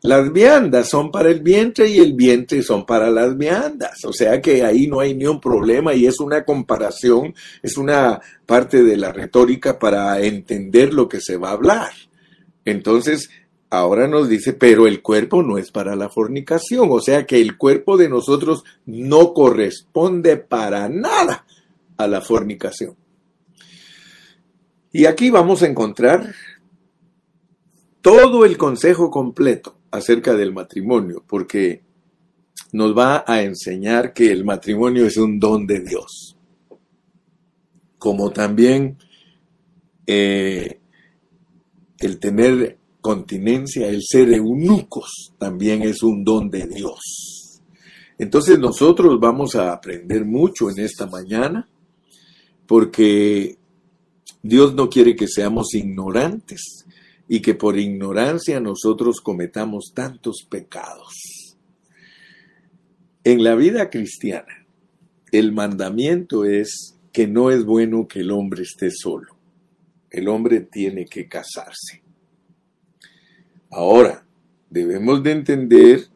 Las 0.02 0.32
viandas 0.32 0.88
son 0.88 1.12
para 1.12 1.30
el 1.30 1.40
vientre 1.40 1.88
y 1.88 1.98
el 1.98 2.14
vientre 2.14 2.62
son 2.62 2.84
para 2.84 3.08
las 3.10 3.36
viandas. 3.36 4.04
O 4.04 4.12
sea 4.12 4.40
que 4.40 4.64
ahí 4.64 4.86
no 4.86 5.00
hay 5.00 5.14
ni 5.14 5.26
un 5.26 5.40
problema 5.40 5.94
y 5.94 6.06
es 6.06 6.18
una 6.18 6.44
comparación, 6.44 7.34
es 7.62 7.76
una 7.76 8.20
parte 8.44 8.82
de 8.82 8.96
la 8.96 9.12
retórica 9.12 9.78
para 9.78 10.20
entender 10.20 10.92
lo 10.92 11.08
que 11.08 11.20
se 11.20 11.36
va 11.36 11.50
a 11.50 11.52
hablar. 11.52 11.92
Entonces, 12.64 13.30
ahora 13.72 14.06
nos 14.06 14.28
dice, 14.28 14.52
pero 14.52 14.86
el 14.86 15.00
cuerpo 15.00 15.42
no 15.42 15.56
es 15.56 15.70
para 15.70 15.96
la 15.96 16.10
fornicación. 16.10 16.88
O 16.90 17.00
sea 17.00 17.24
que 17.24 17.40
el 17.40 17.56
cuerpo 17.56 17.96
de 17.96 18.10
nosotros 18.10 18.64
no 18.84 19.32
corresponde 19.32 20.36
para 20.36 20.90
nada 20.90 21.46
a 21.96 22.06
la 22.06 22.20
fornicación. 22.20 22.94
Y 24.92 25.06
aquí 25.06 25.30
vamos 25.30 25.62
a 25.62 25.68
encontrar 25.68 26.34
todo 28.02 28.44
el 28.44 28.58
consejo 28.58 29.10
completo 29.10 29.78
acerca 29.90 30.34
del 30.34 30.52
matrimonio, 30.52 31.24
porque 31.26 31.82
nos 32.72 32.96
va 32.96 33.24
a 33.26 33.40
enseñar 33.40 34.12
que 34.12 34.30
el 34.32 34.44
matrimonio 34.44 35.06
es 35.06 35.16
un 35.16 35.40
don 35.40 35.66
de 35.66 35.80
Dios. 35.80 36.36
Como 37.96 38.32
también 38.32 38.98
eh, 40.06 40.78
el 42.00 42.18
tener 42.18 42.81
continencia, 43.02 43.88
el 43.88 44.00
ser 44.02 44.32
eunucos, 44.32 45.34
también 45.36 45.82
es 45.82 46.02
un 46.02 46.24
don 46.24 46.48
de 46.48 46.66
Dios. 46.66 47.60
Entonces 48.16 48.58
nosotros 48.58 49.18
vamos 49.20 49.56
a 49.56 49.72
aprender 49.72 50.24
mucho 50.24 50.70
en 50.70 50.78
esta 50.78 51.06
mañana, 51.06 51.68
porque 52.66 53.58
Dios 54.42 54.74
no 54.74 54.88
quiere 54.88 55.16
que 55.16 55.26
seamos 55.26 55.74
ignorantes 55.74 56.86
y 57.28 57.40
que 57.40 57.54
por 57.54 57.78
ignorancia 57.78 58.60
nosotros 58.60 59.20
cometamos 59.20 59.92
tantos 59.94 60.46
pecados. 60.48 61.56
En 63.24 63.42
la 63.42 63.56
vida 63.56 63.90
cristiana, 63.90 64.66
el 65.32 65.52
mandamiento 65.52 66.44
es 66.44 66.98
que 67.12 67.26
no 67.26 67.50
es 67.50 67.64
bueno 67.64 68.06
que 68.06 68.20
el 68.20 68.30
hombre 68.30 68.62
esté 68.62 68.90
solo. 68.90 69.36
El 70.10 70.28
hombre 70.28 70.60
tiene 70.60 71.06
que 71.06 71.28
casarse. 71.28 72.01
Ahora, 73.72 74.24
debemos 74.70 75.22
de 75.22 75.32
entender 75.32 76.06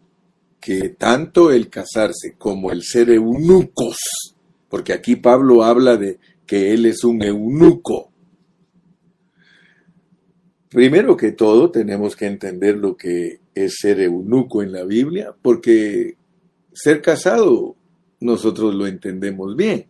que 0.61 0.91
tanto 0.91 1.51
el 1.51 1.69
casarse 1.69 2.37
como 2.39 2.71
el 2.71 2.83
ser 2.83 3.11
eunucos, 3.11 3.97
porque 4.69 4.93
aquí 4.93 5.17
Pablo 5.17 5.65
habla 5.65 5.97
de 5.97 6.19
que 6.47 6.73
él 6.73 6.87
es 6.87 7.03
un 7.03 7.23
eunuco, 7.23 8.13
Primero 10.77 11.17
que 11.17 11.33
todo, 11.33 11.71
tenemos 11.71 12.17
que 12.17 12.27
entender 12.27 12.77
lo 12.77 12.99
que 12.99 13.41
es 13.55 13.77
ser 13.81 13.99
eunuco 13.99 14.63
en 14.63 14.73
la 14.73 14.85
Biblia, 14.85 15.35
porque 15.41 16.17
ser 16.73 17.01
casado 17.01 17.77
nosotros 18.21 18.75
lo 18.75 18.87
entendemos 18.87 19.57
bien. 19.57 19.87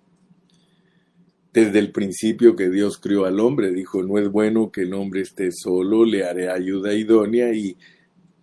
Desde 1.57 1.79
el 1.79 1.91
principio 1.91 2.55
que 2.55 2.69
Dios 2.69 2.99
crió 2.99 3.25
al 3.25 3.41
hombre, 3.41 3.73
dijo, 3.73 4.03
no 4.03 4.19
es 4.19 4.31
bueno 4.31 4.71
que 4.71 4.83
el 4.83 4.93
hombre 4.93 5.23
esté 5.23 5.51
solo, 5.53 6.05
le 6.05 6.23
haré 6.23 6.51
ayuda 6.51 6.93
idónea 6.93 7.51
y 7.55 7.79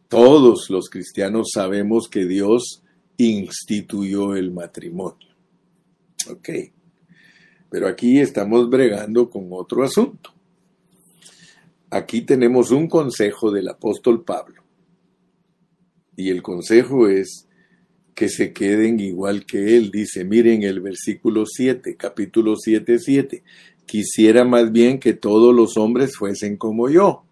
todos 0.07 0.71
los 0.71 0.89
cristianos 0.89 1.51
sabemos 1.53 2.09
que 2.09 2.25
Dios 2.25 2.81
instituyó 3.17 4.35
el 4.35 4.51
matrimonio. 4.51 5.27
Ok, 6.27 6.49
pero 7.69 7.87
aquí 7.87 8.17
estamos 8.17 8.67
bregando 8.67 9.29
con 9.29 9.47
otro 9.51 9.83
asunto. 9.83 10.33
Aquí 11.91 12.21
tenemos 12.21 12.71
un 12.71 12.87
consejo 12.87 13.51
del 13.51 13.69
apóstol 13.69 14.23
Pablo. 14.23 14.63
Y 16.17 16.31
el 16.31 16.41
consejo 16.41 17.07
es 17.07 17.47
que 18.13 18.29
se 18.29 18.53
queden 18.53 18.99
igual 18.99 19.45
que 19.45 19.75
él. 19.77 19.91
Dice, 19.91 20.23
miren 20.23 20.63
el 20.63 20.81
versículo 20.81 21.45
7, 21.45 21.95
capítulo 21.95 22.55
7, 22.55 22.99
7. 22.99 23.43
Quisiera 23.85 24.45
más 24.45 24.71
bien 24.71 24.99
que 24.99 25.13
todos 25.13 25.53
los 25.53 25.77
hombres 25.77 26.15
fuesen 26.15 26.57
como 26.57 26.89
yo, 26.89 27.23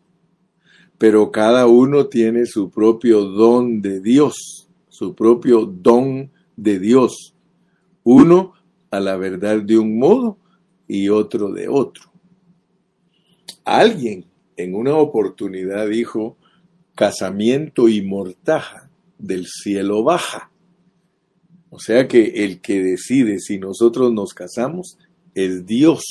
pero 0.98 1.32
cada 1.32 1.68
uno 1.68 2.08
tiene 2.08 2.46
su 2.46 2.70
propio 2.70 3.22
don 3.24 3.82
de 3.82 4.02
Dios, 4.02 4.68
su 4.90 5.16
propio 5.16 5.66
don 5.66 6.30
de 6.58 6.80
Dios. 6.80 7.34
Uno 8.04 8.54
a 8.90 9.00
la 9.00 9.16
verdad 9.16 9.62
de 9.62 9.78
un 9.78 9.98
modo 9.98 10.38
y 10.88 11.10
otro 11.10 11.52
de 11.52 11.70
otro. 11.70 12.12
Alguien 13.64 14.26
en 14.58 14.76
una 14.76 14.96
oportunidad 14.96 15.88
dijo, 15.88 16.38
casamiento 16.96 17.88
y 17.88 18.02
mortaja 18.02 18.90
del 19.18 19.48
cielo 19.48 20.04
baja. 20.04 20.51
O 21.72 21.80
sea 21.80 22.08
que 22.08 22.44
el 22.44 22.60
que 22.60 22.84
decide 22.84 23.40
si 23.40 23.58
nosotros 23.58 24.14
nos 24.14 24.34
casamos 24.34 24.98
es 25.34 25.66
Dios. 25.66 26.04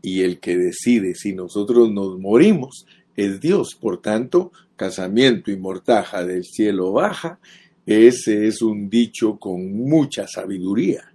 Y 0.00 0.22
el 0.22 0.40
que 0.40 0.56
decide 0.56 1.14
si 1.14 1.34
nosotros 1.34 1.92
nos 1.92 2.18
morimos 2.18 2.86
es 3.14 3.40
Dios. 3.40 3.76
Por 3.78 4.00
tanto, 4.00 4.50
casamiento 4.74 5.50
y 5.50 5.58
mortaja 5.58 6.24
del 6.24 6.44
cielo 6.44 6.92
baja, 6.92 7.38
ese 7.84 8.46
es 8.46 8.62
un 8.62 8.88
dicho 8.88 9.38
con 9.38 9.70
mucha 9.72 10.26
sabiduría. 10.26 11.12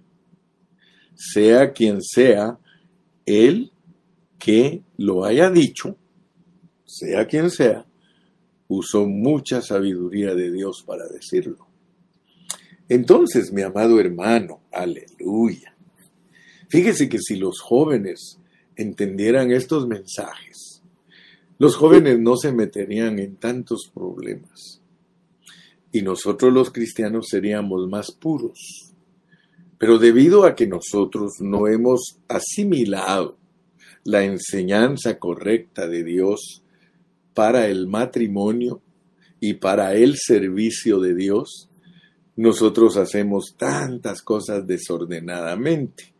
Sea 1.16 1.72
quien 1.72 2.02
sea 2.02 2.58
el 3.26 3.72
que 4.38 4.82
lo 4.96 5.24
haya 5.24 5.50
dicho, 5.50 5.96
sea 6.84 7.26
quien 7.26 7.50
sea, 7.50 7.84
usó 8.68 9.06
mucha 9.06 9.60
sabiduría 9.60 10.34
de 10.34 10.52
Dios 10.52 10.84
para 10.86 11.08
decirlo. 11.08 11.73
Entonces, 12.88 13.52
mi 13.52 13.62
amado 13.62 13.98
hermano, 13.98 14.60
aleluya. 14.70 15.74
Fíjese 16.68 17.08
que 17.08 17.18
si 17.18 17.36
los 17.36 17.60
jóvenes 17.60 18.38
entendieran 18.76 19.52
estos 19.52 19.86
mensajes, 19.86 20.82
los 21.58 21.76
jóvenes 21.76 22.18
no 22.18 22.36
se 22.36 22.52
meterían 22.52 23.18
en 23.18 23.36
tantos 23.36 23.90
problemas. 23.92 24.80
Y 25.92 26.02
nosotros 26.02 26.52
los 26.52 26.70
cristianos 26.70 27.28
seríamos 27.28 27.88
más 27.88 28.10
puros. 28.10 28.92
Pero 29.78 29.98
debido 29.98 30.44
a 30.44 30.54
que 30.54 30.66
nosotros 30.66 31.34
no 31.40 31.68
hemos 31.68 32.18
asimilado 32.28 33.38
la 34.02 34.24
enseñanza 34.24 35.18
correcta 35.18 35.86
de 35.86 36.04
Dios 36.04 36.62
para 37.32 37.68
el 37.68 37.86
matrimonio 37.86 38.82
y 39.40 39.54
para 39.54 39.94
el 39.94 40.16
servicio 40.16 41.00
de 41.00 41.14
Dios, 41.14 41.68
nosotros 42.36 42.96
hacemos 42.96 43.54
tantas 43.56 44.22
cosas 44.22 44.66
desordenadamente. 44.66 46.12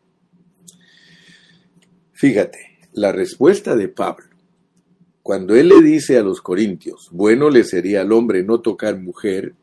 Fíjate, 2.13 2.79
la 2.93 3.13
respuesta 3.13 3.75
de 3.75 3.89
Pablo, 3.89 4.27
cuando 5.23 5.57
él 5.57 5.69
le 5.69 5.83
dice 5.83 6.17
a 6.17 6.23
los 6.23 6.41
corintios, 6.41 7.09
bueno 7.11 7.51
le 7.51 7.65
sería 7.65 8.03
al 8.03 8.13
hombre 8.13 8.45
no 8.45 8.61
tocar 8.61 9.01
mujer, 9.01 9.55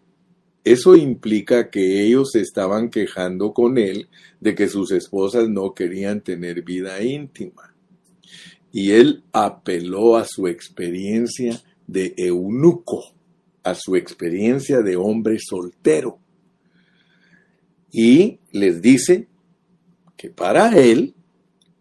eso 0.64 0.96
implica 0.96 1.70
que 1.70 2.04
ellos 2.04 2.36
estaban 2.36 2.90
quejando 2.90 3.54
con 3.54 3.78
él 3.78 4.10
de 4.40 4.54
que 4.54 4.68
sus 4.68 4.92
esposas 4.92 5.50
no 5.50 5.74
querían 5.74 6.22
tener 6.22 6.62
vida 6.62 7.02
íntima. 7.02 7.74
Y 8.72 8.92
él 8.92 9.24
apeló 9.32 10.18
a 10.18 10.26
su 10.26 10.48
experiencia 10.48 11.62
de 11.88 12.14
eunuco, 12.16 13.04
a 13.64 13.74
su 13.76 13.96
experiencia 13.96 14.82
de 14.82 14.98
hombre 14.98 15.38
soltero 15.40 16.21
y 17.92 18.40
les 18.52 18.82
dice 18.82 19.28
que 20.18 20.30
para 20.30 20.78
él 20.78 21.14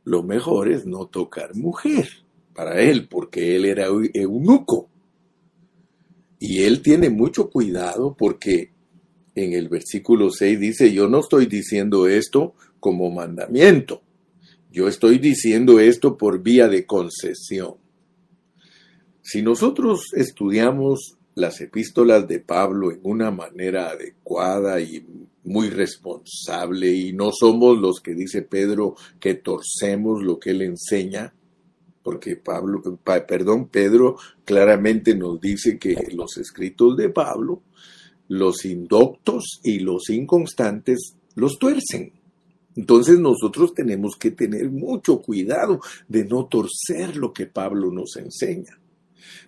lo 0.05 0.23
mejor 0.23 0.71
es 0.71 0.87
no 0.87 1.07
tocar 1.07 1.55
mujer, 1.55 2.09
para 2.55 2.81
él, 2.81 3.07
porque 3.09 3.55
él 3.57 3.65
era 3.65 3.87
eunuco. 3.87 4.89
Y 6.39 6.63
él 6.63 6.83
tiene 6.83 7.11
mucho 7.11 7.51
cuidado 7.51 8.17
porque 8.19 8.73
en 9.35 9.53
el 9.53 9.69
versículo 9.69 10.31
6 10.31 10.59
dice, 10.59 10.93
yo 10.93 11.09
no 11.09 11.21
estoy 11.21 11.47
diciendo 11.47 12.09
esto 12.09 12.55
como 12.81 13.11
mandamiento, 13.11 14.03
yo 14.73 14.89
estoy 14.89 15.19
diciendo 15.19 15.79
esto 15.79 16.17
por 16.17 16.43
vía 16.43 16.69
de 16.69 16.87
concesión. 16.87 17.75
Si 19.23 19.43
nosotros 19.43 20.07
estudiamos 20.15 21.19
las 21.35 21.61
epístolas 21.61 22.27
de 22.27 22.41
Pablo 22.41 22.91
en 22.91 23.01
una 23.03 23.31
manera 23.31 23.91
adecuada 23.91 24.81
y 24.81 25.05
muy 25.45 25.71
responsable 25.71 26.93
y 26.93 27.13
no 27.13 27.31
somos 27.33 27.79
los 27.79 28.01
que 28.01 28.15
dice 28.15 28.43
Pedro 28.43 28.95
que 29.19 29.35
torcemos 29.35 30.23
lo 30.23 30.39
que 30.39 30.51
él 30.51 30.63
enseña, 30.63 31.33
porque 32.03 32.37
Pablo, 32.37 32.83
perdón, 33.27 33.69
Pedro 33.69 34.17
claramente 34.45 35.15
nos 35.15 35.41
dice 35.41 35.79
que 35.79 35.97
los 36.13 36.37
escritos 36.37 36.97
de 36.97 37.09
Pablo, 37.09 37.63
los 38.29 38.65
indoctos 38.65 39.61
y 39.63 39.81
los 39.81 40.09
inconstantes 40.11 41.17
los 41.35 41.59
tuercen. 41.59 42.13
Entonces 42.77 43.19
nosotros 43.19 43.75
tenemos 43.75 44.17
que 44.17 44.31
tener 44.31 44.71
mucho 44.71 45.21
cuidado 45.21 45.81
de 46.09 46.25
no 46.25 46.47
torcer 46.47 47.17
lo 47.17 47.33
que 47.33 47.47
Pablo 47.47 47.91
nos 47.91 48.17
enseña, 48.17 48.79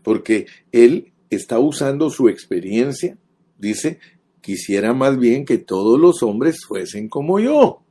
porque 0.02 0.46
él 0.72 1.11
está 1.36 1.58
usando 1.58 2.10
su 2.10 2.28
experiencia, 2.28 3.16
dice, 3.58 3.98
Quisiera 4.42 4.92
más 4.92 5.20
bien 5.20 5.44
que 5.44 5.56
todos 5.56 6.00
los 6.00 6.24
hombres 6.24 6.64
fuesen 6.66 7.08
como 7.08 7.38
yo. 7.38 7.84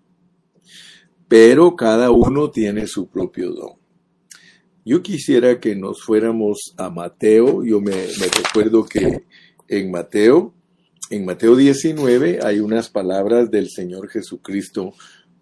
Pero 1.29 1.77
cada 1.77 2.11
uno 2.11 2.51
tiene 2.51 2.87
su 2.87 3.07
propio 3.07 3.53
don. 3.53 3.77
Yo 4.83 5.01
quisiera 5.01 5.61
que 5.61 5.77
nos 5.77 6.03
fuéramos 6.03 6.73
a 6.75 6.89
Mateo. 6.89 7.63
Yo 7.63 7.79
me, 7.79 7.93
recuerdo 7.93 8.83
que 8.83 9.23
en 9.69 9.91
Mateo, 9.91 10.53
en 11.09 11.23
Mateo 11.23 11.55
19 11.55 12.39
hay 12.43 12.59
unas 12.59 12.89
palabras 12.89 13.49
del 13.49 13.69
Señor 13.69 14.09
Jesucristo 14.09 14.93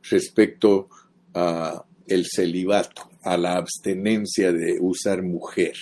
respecto 0.03 0.89
a 1.33 1.85
el 2.05 2.27
celibato, 2.27 3.09
a 3.23 3.35
la 3.35 3.55
abstenencia 3.55 4.53
de 4.53 4.77
usar 4.79 5.23
mujer. 5.23 5.73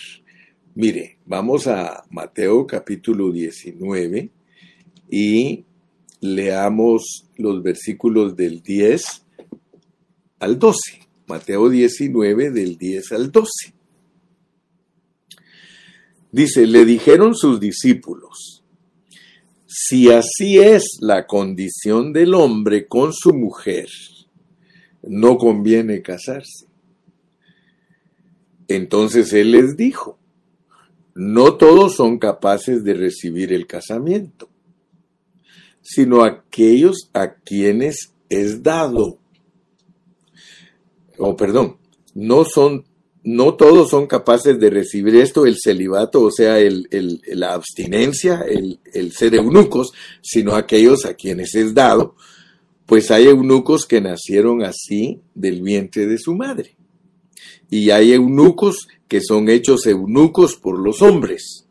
Mire, 0.80 1.18
vamos 1.26 1.66
a 1.66 2.06
Mateo 2.12 2.68
capítulo 2.68 3.32
19 3.32 4.30
y 5.10 5.66
leamos 6.22 7.26
los 7.36 7.64
versículos 7.64 8.36
del 8.36 8.62
10 8.62 9.26
al 10.38 10.60
12. 10.60 10.78
Mateo 11.26 11.70
19 11.70 12.52
del 12.52 12.78
10 12.78 13.12
al 13.14 13.32
12. 13.32 13.50
Dice, 16.32 16.68
le 16.68 16.86
dijeron 16.86 17.34
sus 17.34 17.60
discípulos, 17.60 18.64
si 19.66 20.12
así 20.12 20.60
es 20.60 20.84
la 21.02 21.26
condición 21.26 22.14
del 22.14 22.36
hombre 22.36 22.88
con 22.88 23.14
su 23.14 23.34
mujer, 23.34 23.90
no 25.02 25.40
conviene 25.40 26.04
casarse. 26.04 26.68
Entonces 28.68 29.34
él 29.34 29.54
les 29.54 29.76
dijo, 29.76 30.20
no 31.18 31.56
todos 31.56 31.96
son 31.96 32.18
capaces 32.20 32.84
de 32.84 32.94
recibir 32.94 33.52
el 33.52 33.68
casamiento 33.68 34.50
sino 35.90 36.24
aquellos 36.24 37.10
a 37.14 37.36
quienes 37.36 38.14
es 38.28 38.62
dado. 38.62 39.20
O 41.18 41.30
oh, 41.30 41.36
perdón, 41.38 41.78
no 42.14 42.44
son, 42.44 42.84
no 43.24 43.54
todos 43.54 43.90
son 43.90 44.06
capaces 44.06 44.60
de 44.60 44.70
recibir 44.70 45.16
esto, 45.16 45.46
el 45.46 45.56
celibato, 45.58 46.24
o 46.24 46.32
sea, 46.32 46.60
el, 46.60 46.88
la 47.28 47.54
abstinencia, 47.54 48.44
el, 48.48 48.82
el 48.94 49.14
ser 49.14 49.36
eunucos, 49.36 49.94
sino 50.22 50.56
aquellos 50.56 51.06
a 51.06 51.14
quienes 51.14 51.56
es 51.56 51.74
dado, 51.74 52.16
pues 52.86 53.10
hay 53.10 53.28
eunucos 53.28 53.86
que 53.86 54.02
nacieron 54.02 54.64
así 54.64 55.22
del 55.36 55.62
vientre 55.62 56.06
de 56.06 56.18
su 56.18 56.36
madre. 56.36 56.77
Y 57.70 57.90
hay 57.90 58.14
eunucos 58.14 58.88
que 59.08 59.22
son 59.22 59.50
hechos 59.50 59.86
eunucos 59.86 60.56
por 60.56 60.80
los 60.80 61.02
hombres. 61.02 61.68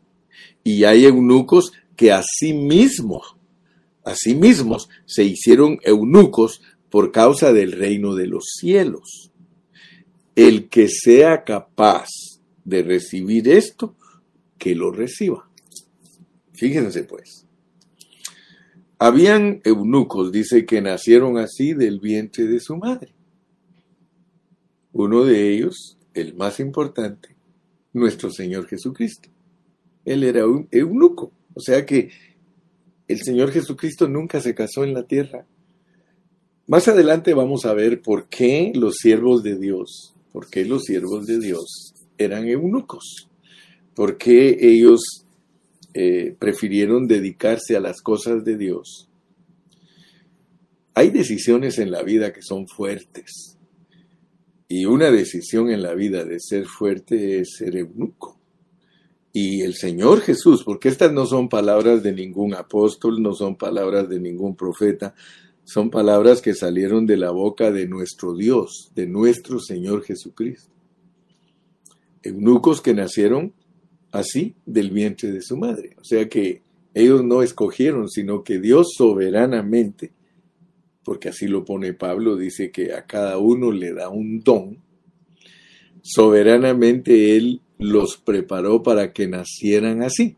Y 0.63 0.83
hay 0.83 1.05
eunucos 1.05 1.71
que 1.95 2.11
a 2.11 2.21
sí 2.23 2.53
mismos 2.53 3.37
Asimismo, 4.07 4.77
se 5.05 5.25
hicieron 5.25 5.79
eunucos 5.83 6.61
por 6.89 7.11
causa 7.11 7.51
del 7.51 7.73
reino 7.73 8.15
de 8.15 8.27
los 8.27 8.45
cielos. 8.57 9.31
el 10.33 10.69
que 10.69 10.87
sea 10.87 11.43
capaz 11.43 12.07
de 12.63 12.83
recibir 12.83 13.49
esto, 13.49 13.95
que 14.59 14.75
lo 14.75 14.91
reciba. 14.91 15.49
Fíjense 16.53 17.05
pues. 17.05 17.47
Habían 18.99 19.61
eunucos, 19.63 20.31
dice, 20.31 20.63
que 20.67 20.79
nacieron 20.79 21.39
así 21.39 21.73
del 21.73 21.99
vientre 21.99 22.45
de 22.45 22.59
su 22.59 22.77
madre. 22.77 23.16
Uno 24.99 25.25
de 25.25 25.53
ellos, 25.53 25.95
el 26.15 26.33
más 26.33 26.59
importante, 26.59 27.35
nuestro 27.93 28.31
Señor 28.31 28.65
Jesucristo. 28.65 29.29
Él 30.05 30.23
era 30.23 30.47
un 30.47 30.67
eunuco. 30.71 31.31
O 31.53 31.59
sea 31.59 31.85
que 31.85 32.09
el 33.07 33.19
Señor 33.21 33.51
Jesucristo 33.51 34.07
nunca 34.07 34.41
se 34.41 34.55
casó 34.55 34.83
en 34.83 34.95
la 34.95 35.03
tierra. 35.03 35.45
Más 36.65 36.87
adelante 36.87 37.35
vamos 37.35 37.65
a 37.65 37.75
ver 37.75 38.01
por 38.01 38.27
qué 38.27 38.71
los 38.73 38.95
siervos 38.95 39.43
de 39.43 39.59
Dios, 39.59 40.15
por 40.31 40.49
qué 40.49 40.65
los 40.65 40.85
siervos 40.85 41.27
de 41.27 41.37
Dios 41.37 41.93
eran 42.17 42.47
eunucos, 42.47 43.29
por 43.93 44.17
qué 44.17 44.57
ellos 44.59 45.27
eh, 45.93 46.35
prefirieron 46.39 47.05
dedicarse 47.05 47.77
a 47.77 47.81
las 47.81 48.01
cosas 48.01 48.43
de 48.43 48.57
Dios. 48.57 49.07
Hay 50.95 51.11
decisiones 51.11 51.77
en 51.77 51.91
la 51.91 52.01
vida 52.01 52.33
que 52.33 52.41
son 52.41 52.67
fuertes. 52.67 53.56
Y 54.67 54.85
una 54.85 55.11
decisión 55.11 55.69
en 55.69 55.81
la 55.81 55.93
vida 55.93 56.25
de 56.25 56.39
ser 56.39 56.65
fuerte 56.65 57.39
es 57.39 57.55
ser 57.57 57.77
eunuco. 57.77 58.37
Y 59.31 59.61
el 59.61 59.75
Señor 59.75 60.21
Jesús, 60.21 60.63
porque 60.63 60.89
estas 60.89 61.13
no 61.13 61.25
son 61.25 61.47
palabras 61.47 62.03
de 62.03 62.11
ningún 62.11 62.53
apóstol, 62.53 63.21
no 63.21 63.33
son 63.33 63.55
palabras 63.55 64.09
de 64.09 64.19
ningún 64.19 64.55
profeta, 64.55 65.13
son 65.63 65.89
palabras 65.89 66.41
que 66.41 66.53
salieron 66.53 67.05
de 67.05 67.17
la 67.17 67.31
boca 67.31 67.71
de 67.71 67.87
nuestro 67.87 68.35
Dios, 68.35 68.91
de 68.95 69.05
nuestro 69.05 69.59
Señor 69.59 70.03
Jesucristo. 70.03 70.73
Eunucos 72.23 72.81
que 72.81 72.93
nacieron 72.93 73.53
así 74.11 74.55
del 74.65 74.91
vientre 74.91 75.31
de 75.31 75.41
su 75.41 75.55
madre. 75.55 75.95
O 75.99 76.03
sea 76.03 76.27
que 76.27 76.63
ellos 76.93 77.23
no 77.23 77.43
escogieron, 77.43 78.09
sino 78.09 78.43
que 78.43 78.59
Dios 78.59 78.93
soberanamente 78.97 80.13
porque 81.07 81.29
así 81.29 81.47
lo 81.47 81.63
pone 81.63 81.93
Pablo, 81.93 82.35
dice 82.35 82.69
que 82.69 82.91
a 82.91 83.05
cada 83.05 83.37
uno 83.37 83.71
le 83.71 83.93
da 83.93 84.09
un 84.09 84.41
don. 84.41 84.83
Soberanamente 86.01 87.37
Él 87.37 87.61
los 87.77 88.17
preparó 88.17 88.83
para 88.83 89.13
que 89.13 89.25
nacieran 89.25 90.03
así, 90.03 90.35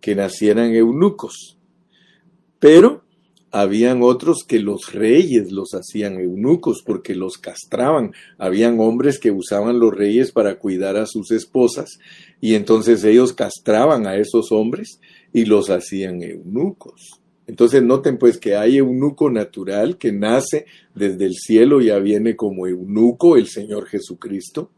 que 0.00 0.16
nacieran 0.16 0.74
eunucos. 0.74 1.60
Pero 2.58 3.04
habían 3.52 4.02
otros 4.02 4.38
que 4.44 4.58
los 4.58 4.92
reyes 4.92 5.52
los 5.52 5.74
hacían 5.74 6.18
eunucos 6.18 6.82
porque 6.84 7.14
los 7.14 7.38
castraban. 7.38 8.14
Habían 8.36 8.80
hombres 8.80 9.20
que 9.20 9.30
usaban 9.30 9.78
los 9.78 9.94
reyes 9.94 10.32
para 10.32 10.58
cuidar 10.58 10.96
a 10.96 11.06
sus 11.06 11.30
esposas 11.30 12.00
y 12.40 12.56
entonces 12.56 13.04
ellos 13.04 13.32
castraban 13.32 14.08
a 14.08 14.16
esos 14.16 14.50
hombres 14.50 14.98
y 15.32 15.44
los 15.44 15.70
hacían 15.70 16.20
eunucos. 16.20 17.20
Entonces 17.46 17.82
noten 17.82 18.18
pues 18.18 18.38
que 18.38 18.56
hay 18.56 18.78
eunuco 18.78 19.30
natural 19.30 19.98
que 19.98 20.12
nace 20.12 20.66
desde 20.94 21.26
el 21.26 21.34
cielo, 21.34 21.80
ya 21.80 21.98
viene 21.98 22.36
como 22.36 22.66
eunuco 22.66 23.36
el 23.36 23.48
Señor 23.48 23.86
Jesucristo. 23.86 24.70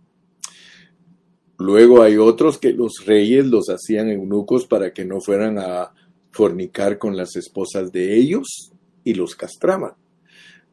Luego 1.59 2.03
hay 2.03 2.17
otros 2.17 2.59
que 2.59 2.73
los 2.73 3.05
reyes 3.07 3.47
los 3.47 3.69
hacían 3.69 4.11
eunucos 4.11 4.67
para 4.67 4.93
que 4.93 5.05
no 5.05 5.21
fueran 5.21 5.59
a 5.59 5.93
fornicar 6.33 6.99
con 6.99 7.17
las 7.17 7.35
esposas 7.37 7.93
de 7.93 8.17
ellos 8.17 8.73
y 9.05 9.15
los 9.15 9.35
castraban. 9.35 9.93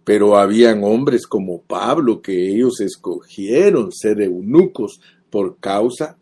Pero 0.03 0.35
habían 0.35 0.83
hombres 0.83 1.25
como 1.27 1.61
Pablo 1.61 2.21
que 2.21 2.49
ellos 2.49 2.81
escogieron 2.81 3.91
ser 3.93 4.19
eunucos 4.21 4.99
por 5.29 5.57
causa 5.59 6.17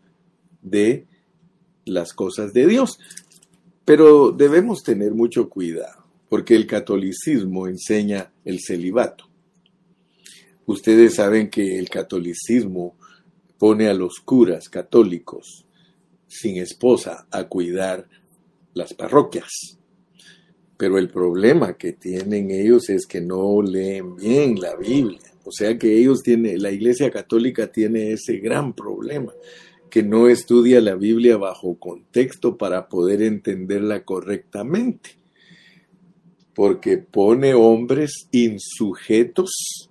de 0.60 1.06
las 1.84 2.12
cosas 2.12 2.52
de 2.52 2.68
Dios. 2.68 3.00
Pero 3.84 4.30
debemos 4.30 4.82
tener 4.82 5.12
mucho 5.12 5.48
cuidado, 5.48 6.04
porque 6.28 6.54
el 6.54 6.66
catolicismo 6.66 7.66
enseña 7.66 8.32
el 8.44 8.60
celibato. 8.60 9.28
Ustedes 10.66 11.16
saben 11.16 11.50
que 11.50 11.78
el 11.78 11.88
catolicismo 11.88 12.96
pone 13.58 13.88
a 13.88 13.94
los 13.94 14.20
curas 14.20 14.68
católicos 14.68 15.66
sin 16.28 16.56
esposa 16.56 17.26
a 17.30 17.44
cuidar 17.44 18.08
las 18.74 18.94
parroquias. 18.94 19.78
Pero 20.76 20.98
el 20.98 21.08
problema 21.08 21.74
que 21.76 21.92
tienen 21.92 22.50
ellos 22.50 22.88
es 22.88 23.06
que 23.06 23.20
no 23.20 23.60
leen 23.62 24.16
bien 24.16 24.60
la 24.60 24.76
Biblia. 24.76 25.20
O 25.44 25.50
sea 25.50 25.76
que 25.76 25.98
ellos 25.98 26.22
tienen, 26.22 26.62
la 26.62 26.70
Iglesia 26.70 27.10
Católica 27.10 27.70
tiene 27.70 28.12
ese 28.12 28.38
gran 28.38 28.72
problema 28.72 29.32
que 29.92 30.02
no 30.02 30.26
estudia 30.26 30.80
la 30.80 30.94
Biblia 30.94 31.36
bajo 31.36 31.78
contexto 31.78 32.56
para 32.56 32.88
poder 32.88 33.20
entenderla 33.20 34.04
correctamente, 34.04 35.18
porque 36.54 36.96
pone 36.96 37.52
hombres 37.52 38.26
insujetos 38.30 39.90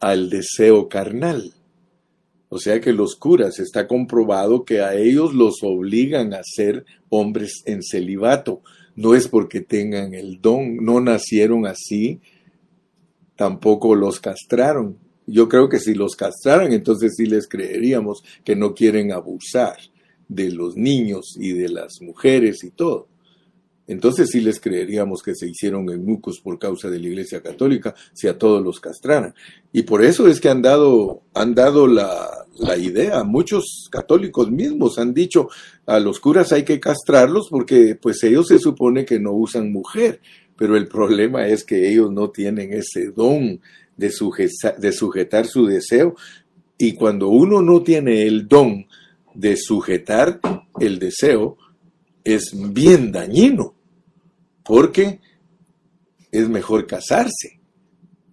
al 0.00 0.30
deseo 0.30 0.88
carnal. 0.88 1.52
O 2.48 2.58
sea 2.58 2.80
que 2.80 2.94
los 2.94 3.16
curas 3.16 3.58
está 3.58 3.86
comprobado 3.86 4.64
que 4.64 4.80
a 4.80 4.94
ellos 4.94 5.34
los 5.34 5.56
obligan 5.62 6.32
a 6.32 6.40
ser 6.42 6.86
hombres 7.10 7.64
en 7.66 7.82
celibato. 7.82 8.62
No 8.96 9.14
es 9.14 9.28
porque 9.28 9.60
tengan 9.60 10.14
el 10.14 10.40
don, 10.40 10.76
no 10.76 11.02
nacieron 11.02 11.66
así, 11.66 12.22
tampoco 13.36 13.94
los 13.94 14.20
castraron. 14.20 15.03
Yo 15.26 15.48
creo 15.48 15.68
que 15.68 15.78
si 15.78 15.94
los 15.94 16.16
castraran, 16.16 16.72
entonces 16.72 17.14
sí 17.16 17.26
les 17.26 17.48
creeríamos 17.48 18.22
que 18.44 18.56
no 18.56 18.74
quieren 18.74 19.12
abusar 19.12 19.76
de 20.28 20.50
los 20.50 20.76
niños 20.76 21.34
y 21.38 21.52
de 21.52 21.68
las 21.68 22.00
mujeres 22.00 22.64
y 22.64 22.70
todo. 22.70 23.08
Entonces 23.86 24.30
sí 24.30 24.40
les 24.40 24.60
creeríamos 24.60 25.22
que 25.22 25.34
se 25.34 25.46
hicieron 25.46 25.90
eunucos 25.90 26.40
por 26.40 26.58
causa 26.58 26.88
de 26.88 26.98
la 26.98 27.08
Iglesia 27.08 27.42
Católica 27.42 27.94
si 28.14 28.28
a 28.28 28.38
todos 28.38 28.62
los 28.62 28.80
castraran. 28.80 29.34
Y 29.72 29.82
por 29.82 30.02
eso 30.02 30.26
es 30.26 30.40
que 30.40 30.48
han 30.48 30.62
dado, 30.62 31.22
han 31.34 31.54
dado 31.54 31.86
la, 31.86 32.46
la 32.58 32.76
idea, 32.78 33.24
muchos 33.24 33.88
católicos 33.90 34.50
mismos 34.50 34.98
han 34.98 35.12
dicho 35.12 35.48
a 35.86 35.98
los 36.00 36.18
curas 36.18 36.52
hay 36.52 36.62
que 36.62 36.80
castrarlos 36.80 37.48
porque 37.50 37.94
pues 37.94 38.22
ellos 38.22 38.46
se 38.48 38.58
supone 38.58 39.04
que 39.04 39.18
no 39.18 39.32
usan 39.32 39.70
mujer, 39.70 40.20
pero 40.56 40.76
el 40.76 40.88
problema 40.88 41.46
es 41.46 41.64
que 41.64 41.90
ellos 41.90 42.10
no 42.10 42.30
tienen 42.30 42.72
ese 42.72 43.10
don 43.10 43.60
de, 43.96 44.12
de 44.78 44.92
sujetar 44.92 45.46
su 45.46 45.66
deseo. 45.66 46.16
Y 46.76 46.94
cuando 46.94 47.28
uno 47.28 47.62
no 47.62 47.82
tiene 47.82 48.22
el 48.22 48.48
don 48.48 48.86
de 49.34 49.56
sujetar 49.56 50.40
el 50.80 50.98
deseo, 50.98 51.56
es 52.24 52.52
bien 52.72 53.12
dañino, 53.12 53.74
porque 54.64 55.20
es 56.32 56.48
mejor 56.48 56.86
casarse 56.86 57.60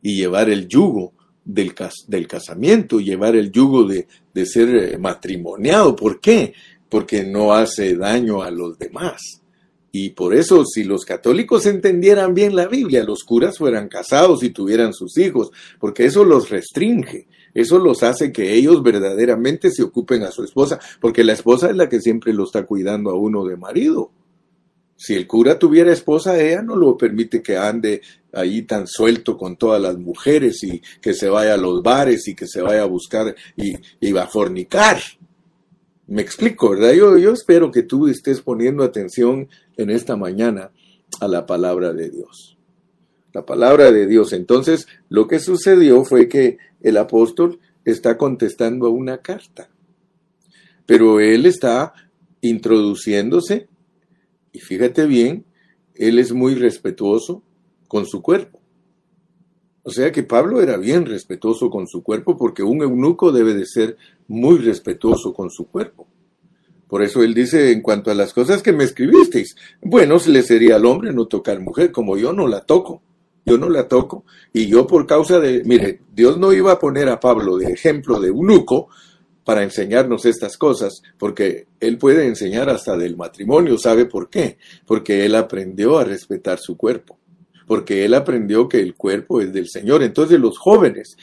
y 0.02 0.16
llevar 0.16 0.50
el 0.50 0.68
yugo 0.68 1.14
del, 1.44 1.74
del 2.08 2.28
casamiento, 2.28 3.00
llevar 3.00 3.36
el 3.36 3.52
yugo 3.52 3.84
de, 3.84 4.08
de 4.34 4.46
ser 4.46 4.70
eh, 4.76 4.98
matrimoniado. 4.98 5.96
¿Por 5.96 6.20
qué? 6.20 6.54
Porque 6.90 7.24
no 7.24 7.54
hace 7.54 7.96
daño 7.96 8.42
a 8.42 8.50
los 8.50 8.78
demás. 8.80 9.41
Y 9.92 10.12
por 10.12 10.34
eso, 10.34 10.64
si 10.66 10.84
los 10.84 11.04
católicos 11.04 11.66
entendieran 11.66 12.34
bien 12.34 12.56
la 12.56 12.68
Biblia, 12.68 13.04
los 13.04 13.24
curas 13.24 13.58
fueran 13.58 13.90
casados 13.90 14.42
y 14.44 14.52
tuvieran 14.52 14.94
sus 14.94 15.18
hijos, 15.18 15.52
porque 15.80 16.06
eso 16.06 16.24
los 16.24 16.50
restringe, 16.50 17.28
eso 17.54 17.78
los 17.78 18.02
hace 18.04 18.32
que 18.32 18.54
ellos 18.54 18.84
verdaderamente 18.84 19.70
se 19.70 19.84
ocupen 19.84 20.24
a 20.24 20.32
su 20.32 20.44
esposa, 20.44 20.80
porque 21.02 21.24
la 21.24 21.34
esposa 21.34 21.70
es 21.70 21.76
la 21.76 21.90
que 21.90 22.00
siempre 22.00 22.34
lo 22.34 22.46
está 22.46 22.66
cuidando 22.66 23.10
a 23.10 23.16
uno 23.16 23.44
de 23.46 23.58
marido. 23.58 24.12
Si 24.96 25.16
el 25.16 25.26
cura 25.26 25.58
tuviera 25.58 25.92
esposa, 25.92 26.40
ella 26.40 26.62
no 26.62 26.76
lo 26.76 26.96
permite 26.96 27.42
que 27.42 27.58
ande 27.58 28.02
ahí 28.32 28.62
tan 28.62 28.86
suelto 28.86 29.36
con 29.36 29.58
todas 29.58 29.82
las 29.82 29.98
mujeres 29.98 30.64
y 30.64 30.80
que 31.02 31.16
se 31.16 31.28
vaya 31.28 31.56
a 31.56 31.58
los 31.58 31.82
bares 31.82 32.28
y 32.28 32.36
que 32.36 32.48
se 32.48 32.62
vaya 32.62 32.84
a 32.84 32.86
buscar 32.86 33.36
y, 33.56 34.12
va 34.12 34.24
a 34.24 34.28
fornicar. 34.28 35.00
Me 36.12 36.22
explico, 36.22 36.72
¿verdad? 36.72 36.92
Yo, 36.92 37.32
espero 37.32 37.72
que 37.72 37.84
tú 37.84 38.10
estés 38.10 38.42
poniendo 38.42 38.84
atención 38.84 39.48
en 39.78 39.90
esta 39.90 40.18
mañana 40.18 40.72
a 41.22 41.28
la 41.30 41.46
palabra 41.46 41.94
de 41.94 42.10
Dios. 42.10 42.58
La 43.32 43.46
palabra 43.46 43.94
de 43.94 44.08
Dios. 44.08 44.34
Entonces, 44.34 44.88
lo 45.08 45.30
que 45.30 45.40
sucedió 45.40 46.04
fue 46.04 46.28
que 46.28 46.58
el 46.82 46.98
apóstol 46.98 47.62
está 47.86 48.18
contestando 48.18 48.88
a 48.88 48.90
una 48.90 49.20
carta, 49.20 49.70
pero 50.86 51.22
él 51.22 51.46
está 51.46 51.94
introduciéndose, 52.42 53.70
y 54.52 54.60
fíjate 54.60 55.06
bien, 55.06 55.46
él 55.96 56.20
es 56.20 56.34
muy 56.34 56.56
respetuoso 56.56 57.42
con 57.88 58.06
su 58.06 58.22
cuerpo. 58.22 58.61
O 59.84 59.92
sea 59.92 60.12
que 60.12 60.24
Pablo 60.24 60.62
era 60.62 60.78
bien 60.78 61.06
respetuoso 61.06 61.70
con 61.70 61.88
su 61.88 62.04
cuerpo 62.04 62.38
porque 62.38 62.64
un 62.64 62.82
eunuco 62.82 63.32
debe 63.32 63.54
de 63.54 63.66
ser 63.66 63.98
muy 64.28 64.60
respetuoso 64.60 65.34
con 65.34 65.50
su 65.50 65.68
cuerpo. 65.68 66.08
Por 66.88 67.02
eso 67.02 67.24
él 67.24 67.34
dice, 67.34 67.72
en 67.72 67.82
cuanto 67.82 68.12
a 68.12 68.16
las 68.16 68.34
cosas 68.34 68.62
que 68.62 68.74
me 68.74 68.84
escribisteis, 68.84 69.56
bueno, 69.82 70.18
le 70.28 70.44
sería 70.44 70.76
al 70.76 70.86
hombre 70.86 71.14
no 71.14 71.26
tocar 71.26 71.60
mujer, 71.62 71.92
como 71.92 72.18
yo 72.18 72.34
no 72.34 72.48
la 72.48 72.62
toco. 72.62 73.02
yo 73.46 73.58
no 73.58 73.70
la 73.70 73.88
toco. 73.88 74.26
Y 74.54 74.68
yo 74.68 74.86
por 74.86 75.08
causa 75.08 75.40
de, 75.40 75.64
mire, 75.64 76.02
Dios 76.14 76.38
no 76.38 76.52
iba 76.52 76.74
a 76.74 76.80
poner 76.80 77.08
a 77.10 77.20
Pablo 77.20 77.58
de 77.58 77.72
ejemplo 77.72 78.20
de 78.20 78.28
eunuco 78.28 78.90
para 79.44 79.64
enseñarnos 79.64 80.26
estas 80.26 80.58
cosas, 80.58 81.02
porque 81.18 81.68
él 81.80 81.98
puede 81.98 82.28
enseñar 82.28 82.70
hasta 82.70 82.96
del 82.98 83.18
matrimonio, 83.18 83.78
¿sabe 83.78 84.06
por 84.06 84.30
qué? 84.30 84.58
Porque 84.86 85.26
él 85.26 85.36
aprendió 85.36 85.98
a 85.98 86.04
respetar 86.04 86.60
su 86.60 86.78
cuerpo, 86.78 87.18
porque 87.72 88.04
él 88.04 88.16
aprendió 88.16 88.68
que 88.68 88.82
el 88.82 88.96
cuerpo 88.96 89.40
es 89.40 89.54
del 89.54 89.70
Señor. 89.70 90.04
Entonces 90.04 90.38
los 90.42 90.58
jóvenes 90.58 91.16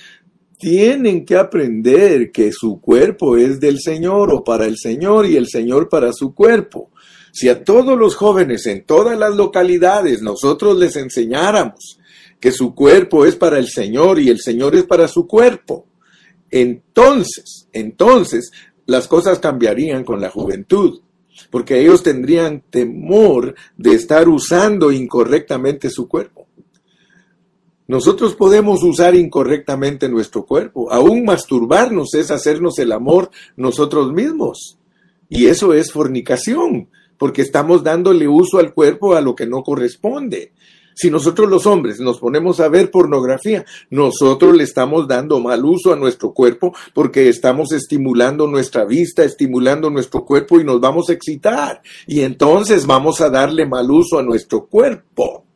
tienen 0.56 1.26
que 1.26 1.36
aprender 1.36 2.32
que 2.32 2.52
su 2.52 2.80
cuerpo 2.80 3.36
es 3.36 3.60
del 3.60 3.78
Señor 3.78 4.32
o 4.32 4.42
para 4.42 4.64
el 4.64 4.78
Señor 4.78 5.26
y 5.26 5.36
el 5.36 5.46
Señor 5.46 5.90
para 5.90 6.10
su 6.14 6.34
cuerpo. 6.34 6.90
Si 7.32 7.50
a 7.50 7.62
todos 7.62 7.98
los 7.98 8.16
jóvenes 8.16 8.64
en 8.64 8.86
todas 8.86 9.18
las 9.18 9.36
localidades 9.36 10.22
nosotros 10.22 10.78
les 10.78 10.96
enseñáramos 10.96 12.00
que 12.40 12.50
su 12.50 12.74
cuerpo 12.74 13.26
es 13.26 13.36
para 13.36 13.58
el 13.58 13.68
Señor 13.68 14.18
y 14.18 14.30
el 14.30 14.40
Señor 14.40 14.74
es 14.74 14.84
para 14.84 15.06
su 15.06 15.26
cuerpo, 15.26 15.84
entonces, 16.50 17.68
entonces 17.74 18.52
las 18.86 19.06
cosas 19.06 19.38
cambiarían 19.38 20.02
con 20.02 20.22
la 20.22 20.30
juventud, 20.30 21.02
porque 21.50 21.78
ellos 21.78 22.02
tendrían 22.02 22.62
temor 22.70 23.54
de 23.76 23.92
estar 23.92 24.30
usando 24.30 24.90
incorrectamente 24.90 25.90
su 25.90 26.08
cuerpo. 26.08 26.37
Nosotros 27.88 28.34
podemos 28.34 28.82
usar 28.82 29.14
incorrectamente 29.14 30.10
nuestro 30.10 30.44
cuerpo. 30.44 30.92
Aún 30.92 31.24
masturbarnos 31.24 32.12
es 32.12 32.30
hacernos 32.30 32.78
el 32.78 32.92
amor 32.92 33.30
nosotros 33.56 34.12
mismos. 34.12 34.78
Y 35.30 35.46
eso 35.46 35.72
es 35.72 35.90
fornicación, 35.90 36.90
porque 37.16 37.40
estamos 37.40 37.82
dándole 37.82 38.28
uso 38.28 38.58
al 38.58 38.74
cuerpo 38.74 39.14
a 39.14 39.22
lo 39.22 39.34
que 39.34 39.46
no 39.46 39.62
corresponde. 39.62 40.52
Si 40.94 41.10
nosotros 41.10 41.48
los 41.48 41.64
hombres 41.64 41.98
nos 41.98 42.18
ponemos 42.18 42.60
a 42.60 42.68
ver 42.68 42.90
pornografía, 42.90 43.64
nosotros 43.88 44.54
le 44.54 44.64
estamos 44.64 45.08
dando 45.08 45.40
mal 45.40 45.64
uso 45.64 45.90
a 45.90 45.96
nuestro 45.96 46.34
cuerpo 46.34 46.74
porque 46.92 47.30
estamos 47.30 47.72
estimulando 47.72 48.46
nuestra 48.46 48.84
vista, 48.84 49.24
estimulando 49.24 49.88
nuestro 49.88 50.26
cuerpo 50.26 50.60
y 50.60 50.64
nos 50.64 50.78
vamos 50.78 51.08
a 51.08 51.14
excitar. 51.14 51.80
Y 52.06 52.20
entonces 52.20 52.84
vamos 52.84 53.22
a 53.22 53.30
darle 53.30 53.64
mal 53.64 53.90
uso 53.90 54.18
a 54.18 54.22
nuestro 54.22 54.66
cuerpo. 54.66 55.47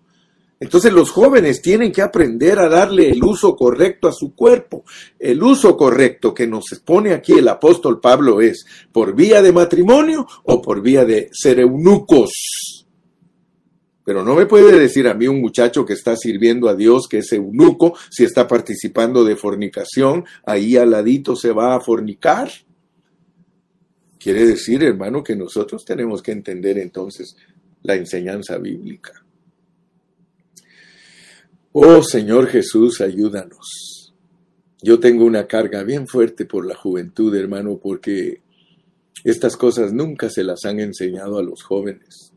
Entonces 0.63 0.93
los 0.93 1.11
jóvenes 1.11 1.61
tienen 1.61 1.91
que 1.91 2.03
aprender 2.03 2.61
a 2.61 2.69
darle 2.69 3.11
el 3.11 3.25
uso 3.25 3.57
correcto 3.57 4.07
a 4.07 4.13
su 4.13 4.33
cuerpo. 4.33 4.85
El 5.19 5.43
uso 5.43 5.77
correcto 5.77 6.33
que 6.33 6.47
nos 6.47 6.71
expone 6.71 7.13
aquí 7.13 7.33
el 7.33 7.49
apóstol 7.49 7.99
Pablo 7.99 8.41
es 8.41 8.65
por 8.93 9.13
vía 9.13 9.43
de 9.43 9.51
matrimonio 9.51 10.25
o 10.45 10.63
por 10.63 10.81
vía 10.81 11.05
de 11.05 11.29
ser 11.33 11.59
eunucos. 11.59 12.31
Pero 14.05 14.23
no 14.23 14.37
me 14.37 14.47
puede 14.47 14.79
decir 14.79 15.09
a 15.09 15.15
mí 15.15 15.27
un 15.27 15.41
muchacho 15.41 15.85
que 15.85 15.95
está 15.95 16.15
sirviendo 16.17 16.69
a 16.69 16.77
Dios 16.77 17.09
que 17.09 17.19
es 17.19 17.33
eunuco, 17.33 17.97
si 18.09 18.23
está 18.23 18.47
participando 18.47 19.25
de 19.25 19.35
fornicación, 19.35 20.25
ahí 20.47 20.77
al 20.77 20.93
ladito 20.93 21.35
se 21.35 21.51
va 21.51 21.75
a 21.75 21.81
fornicar. 21.81 22.53
Quiere 24.17 24.47
decir, 24.47 24.85
hermano, 24.85 25.25
que 25.25 25.35
nosotros 25.35 25.85
tenemos 25.85 26.23
que 26.23 26.31
entender 26.31 26.79
entonces 26.79 27.37
la 27.83 27.97
enseñanza 27.97 28.59
bíblica. 28.59 29.23
Oh 31.75 32.03
Señor 32.03 32.49
Jesús, 32.49 33.01
ayúdanos. 33.01 34.13
Yo 34.83 35.01
tengo 35.01 35.25
una 35.25 35.47
carga 35.47 35.83
bien 35.85 36.07
fuerte 36.07 36.45
por 36.45 36.67
la 36.67 36.75
juventud, 36.75 37.35
hermano, 37.35 37.79
porque 37.83 38.43
estas 39.25 39.57
cosas 39.57 39.93
nunca 39.93 40.29
se 40.29 40.45
las 40.45 40.67
han 40.67 40.81
enseñado 40.81 41.39
a 41.39 41.43
los 41.43 41.63
jóvenes. 41.63 42.35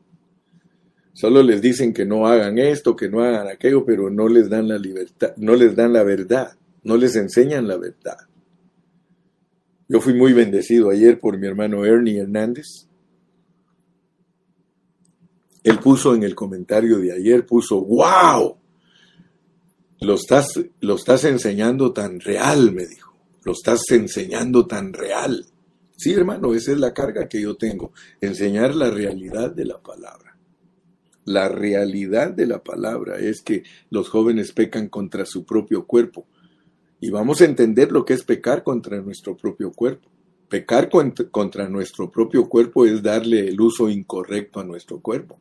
Solo 1.11 1.43
les 1.43 1.61
dicen 1.61 1.93
que 1.93 2.05
no 2.05 2.27
hagan 2.27 2.59
esto, 2.59 2.95
que 2.95 3.09
no 3.09 3.23
hagan 3.23 3.47
aquello, 3.47 3.83
pero 3.83 4.09
no 4.09 4.29
les 4.29 4.49
dan 4.49 4.69
la 4.69 4.77
libertad, 4.77 5.33
no 5.35 5.55
les 5.55 5.75
dan 5.75 5.91
la 5.91 6.03
verdad, 6.03 6.55
no 6.83 6.95
les 6.95 7.17
enseñan 7.17 7.67
la 7.67 7.75
verdad. 7.75 8.17
Yo 9.89 9.99
fui 9.99 10.13
muy 10.13 10.31
bendecido 10.31 10.89
ayer 10.89 11.19
por 11.19 11.37
mi 11.37 11.47
hermano 11.47 11.83
Ernie 11.83 12.19
Hernández. 12.19 12.87
Él 15.63 15.79
puso 15.79 16.15
en 16.15 16.23
el 16.23 16.35
comentario 16.35 16.99
de 16.99 17.11
ayer, 17.11 17.45
puso, 17.45 17.81
wow, 17.81 18.57
lo 19.99 20.15
estás, 20.15 20.59
lo 20.81 20.95
estás 20.95 21.23
enseñando 21.23 21.93
tan 21.93 22.19
real, 22.19 22.71
me 22.71 22.85
dijo. 22.85 23.13
Lo 23.43 23.53
estás 23.53 23.81
enseñando 23.91 24.65
tan 24.65 24.93
real. 24.93 25.45
Sí, 25.97 26.13
hermano, 26.13 26.53
esa 26.53 26.71
es 26.71 26.79
la 26.79 26.93
carga 26.93 27.27
que 27.29 27.41
yo 27.41 27.55
tengo. 27.55 27.93
Enseñar 28.19 28.75
la 28.75 28.89
realidad 28.89 29.51
de 29.51 29.65
la 29.65 29.81
palabra. 29.81 30.37
La 31.25 31.49
realidad 31.49 32.31
de 32.31 32.45
la 32.45 32.63
palabra 32.63 33.17
es 33.17 33.41
que 33.41 33.63
los 33.89 34.09
jóvenes 34.09 34.51
pecan 34.51 34.89
contra 34.89 35.25
su 35.25 35.45
propio 35.45 35.85
cuerpo. 35.85 36.27
Y 36.99 37.09
vamos 37.09 37.41
a 37.41 37.45
entender 37.45 37.91
lo 37.91 38.05
que 38.05 38.13
es 38.13 38.23
pecar 38.23 38.63
contra 38.63 39.01
nuestro 39.01 39.37
propio 39.37 39.71
cuerpo. 39.71 40.09
Pecar 40.49 40.89
contra 41.31 41.69
nuestro 41.69 42.11
propio 42.11 42.47
cuerpo 42.47 42.85
es 42.85 43.01
darle 43.01 43.47
el 43.47 43.59
uso 43.59 43.89
incorrecto 43.89 44.59
a 44.59 44.63
nuestro 44.63 44.99
cuerpo. 44.99 45.39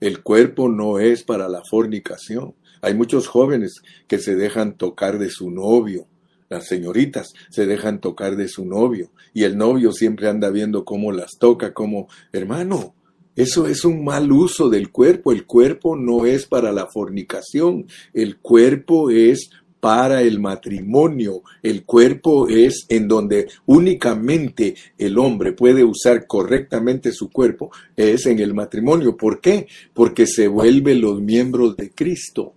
El 0.00 0.22
cuerpo 0.22 0.68
no 0.68 0.98
es 0.98 1.22
para 1.22 1.48
la 1.48 1.62
fornicación. 1.68 2.54
Hay 2.82 2.94
muchos 2.94 3.28
jóvenes 3.28 3.80
que 4.08 4.18
se 4.18 4.34
dejan 4.34 4.76
tocar 4.76 5.20
de 5.20 5.30
su 5.30 5.50
novio. 5.50 6.06
Las 6.48 6.66
señoritas 6.66 7.32
se 7.48 7.64
dejan 7.64 8.00
tocar 8.00 8.36
de 8.36 8.48
su 8.48 8.66
novio. 8.66 9.12
Y 9.32 9.44
el 9.44 9.56
novio 9.56 9.92
siempre 9.92 10.28
anda 10.28 10.50
viendo 10.50 10.84
cómo 10.84 11.12
las 11.12 11.38
toca, 11.38 11.72
como, 11.72 12.08
hermano, 12.32 12.94
eso 13.36 13.68
es 13.68 13.84
un 13.84 14.04
mal 14.04 14.30
uso 14.32 14.68
del 14.68 14.90
cuerpo. 14.90 15.30
El 15.30 15.46
cuerpo 15.46 15.96
no 15.96 16.26
es 16.26 16.44
para 16.44 16.72
la 16.72 16.88
fornicación. 16.88 17.86
El 18.12 18.38
cuerpo 18.38 19.10
es 19.10 19.50
para 19.78 20.22
el 20.22 20.40
matrimonio. 20.40 21.42
El 21.62 21.84
cuerpo 21.84 22.48
es 22.48 22.84
en 22.88 23.08
donde 23.08 23.48
únicamente 23.66 24.74
el 24.98 25.18
hombre 25.18 25.52
puede 25.52 25.84
usar 25.84 26.26
correctamente 26.26 27.10
su 27.12 27.30
cuerpo, 27.30 27.72
es 27.96 28.26
en 28.26 28.38
el 28.38 28.54
matrimonio. 28.54 29.16
¿Por 29.16 29.40
qué? 29.40 29.66
Porque 29.92 30.26
se 30.26 30.46
vuelven 30.46 31.00
los 31.00 31.20
miembros 31.20 31.76
de 31.76 31.90
Cristo. 31.90 32.54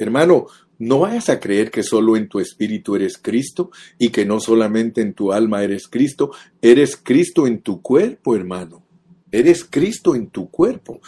Hermano, 0.00 0.46
no 0.78 1.00
vayas 1.00 1.28
a 1.28 1.38
creer 1.38 1.70
que 1.70 1.82
solo 1.82 2.16
en 2.16 2.26
tu 2.26 2.40
espíritu 2.40 2.96
eres 2.96 3.18
Cristo 3.18 3.70
y 3.98 4.08
que 4.08 4.24
no 4.24 4.40
solamente 4.40 5.02
en 5.02 5.12
tu 5.12 5.30
alma 5.30 5.62
eres 5.62 5.88
Cristo, 5.88 6.30
eres 6.62 6.96
Cristo 6.96 7.46
en 7.46 7.60
tu 7.60 7.82
cuerpo, 7.82 8.34
hermano. 8.34 8.82
Eres 9.30 9.62
Cristo 9.62 10.14
en 10.14 10.28
tu 10.28 10.50
cuerpo. 10.50 11.02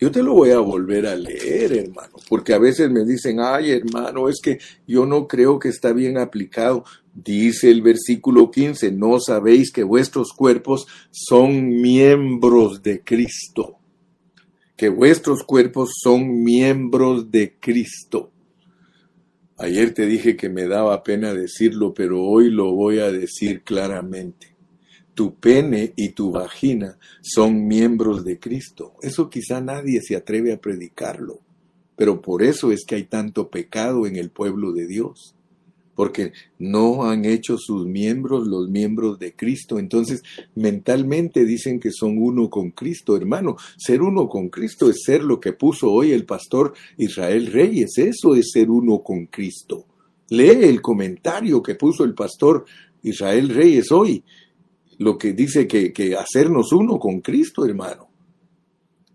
Yo 0.00 0.10
te 0.10 0.22
lo 0.22 0.32
voy 0.32 0.52
a 0.52 0.58
volver 0.58 1.06
a 1.06 1.14
leer, 1.14 1.74
hermano, 1.74 2.14
porque 2.26 2.54
a 2.54 2.58
veces 2.58 2.90
me 2.90 3.04
dicen, 3.04 3.40
ay, 3.40 3.72
hermano, 3.72 4.30
es 4.30 4.40
que 4.42 4.58
yo 4.86 5.04
no 5.04 5.28
creo 5.28 5.58
que 5.58 5.68
está 5.68 5.92
bien 5.92 6.16
aplicado. 6.16 6.84
Dice 7.12 7.70
el 7.70 7.82
versículo 7.82 8.50
15, 8.50 8.90
no 8.92 9.20
sabéis 9.20 9.70
que 9.70 9.82
vuestros 9.82 10.32
cuerpos 10.32 10.86
son 11.10 11.68
miembros 11.68 12.82
de 12.82 13.02
Cristo 13.02 13.80
vuestros 14.88 15.42
cuerpos 15.42 15.92
son 16.02 16.42
miembros 16.42 17.30
de 17.30 17.56
Cristo. 17.58 18.30
Ayer 19.56 19.94
te 19.94 20.06
dije 20.06 20.36
que 20.36 20.48
me 20.48 20.66
daba 20.66 21.02
pena 21.02 21.32
decirlo, 21.32 21.94
pero 21.94 22.22
hoy 22.22 22.50
lo 22.50 22.72
voy 22.72 22.98
a 22.98 23.12
decir 23.12 23.62
claramente. 23.62 24.56
Tu 25.14 25.36
pene 25.36 25.92
y 25.96 26.10
tu 26.10 26.32
vagina 26.32 26.98
son 27.22 27.66
miembros 27.66 28.24
de 28.24 28.40
Cristo. 28.40 28.94
Eso 29.00 29.30
quizá 29.30 29.60
nadie 29.60 30.00
se 30.02 30.16
atreve 30.16 30.52
a 30.52 30.60
predicarlo, 30.60 31.40
pero 31.94 32.20
por 32.20 32.42
eso 32.42 32.72
es 32.72 32.84
que 32.84 32.96
hay 32.96 33.04
tanto 33.04 33.48
pecado 33.48 34.06
en 34.06 34.16
el 34.16 34.30
pueblo 34.30 34.72
de 34.72 34.88
Dios 34.88 35.36
porque 35.94 36.32
no 36.58 37.04
han 37.04 37.24
hecho 37.24 37.56
sus 37.58 37.86
miembros 37.86 38.46
los 38.46 38.68
miembros 38.68 39.18
de 39.18 39.34
Cristo. 39.34 39.78
Entonces, 39.78 40.22
mentalmente 40.54 41.44
dicen 41.44 41.78
que 41.80 41.90
son 41.92 42.18
uno 42.18 42.50
con 42.50 42.70
Cristo, 42.70 43.16
hermano. 43.16 43.56
Ser 43.76 44.02
uno 44.02 44.28
con 44.28 44.48
Cristo 44.48 44.90
es 44.90 45.02
ser 45.04 45.22
lo 45.22 45.40
que 45.40 45.52
puso 45.52 45.90
hoy 45.90 46.12
el 46.12 46.24
pastor 46.24 46.74
Israel 46.96 47.52
Reyes. 47.52 47.98
Eso 47.98 48.34
es 48.34 48.50
ser 48.52 48.70
uno 48.70 49.02
con 49.02 49.26
Cristo. 49.26 49.86
Lee 50.30 50.64
el 50.64 50.80
comentario 50.80 51.62
que 51.62 51.74
puso 51.74 52.04
el 52.04 52.14
pastor 52.14 52.64
Israel 53.02 53.50
Reyes 53.50 53.92
hoy. 53.92 54.24
Lo 54.98 55.18
que 55.18 55.32
dice 55.32 55.66
que, 55.66 56.16
hacernos 56.16 56.72
uno 56.72 56.98
con 56.98 57.20
Cristo, 57.20 57.64
hermano. 57.64 58.08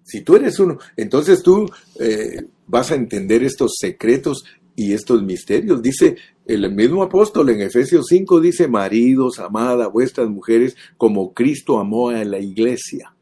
Si 0.04 0.22
tú 0.22 0.36
eres 0.36 0.60
uno, 0.60 0.78
entonces 0.98 1.44
tú 1.44 1.70
eh, 2.00 2.48
vas 2.66 2.92
a 2.92 2.96
entender 2.96 3.44
estos 3.44 3.76
secretos 3.80 4.44
y 4.76 4.94
estos 4.94 5.22
misterios. 5.24 5.82
Dice 5.82 6.16
el 6.50 6.72
mismo 6.72 7.04
apóstol 7.04 7.50
en 7.50 7.62
Efesios 7.62 8.08
5, 8.10 8.42
dice, 8.42 8.68
maridos, 8.68 9.38
amad 9.38 9.88
vuestras 9.92 10.28
mujeres 10.30 10.76
como 10.98 11.32
Cristo 11.34 11.80
amó 11.80 12.10
a 12.10 12.24
la 12.26 12.40
iglesia. 12.40 13.16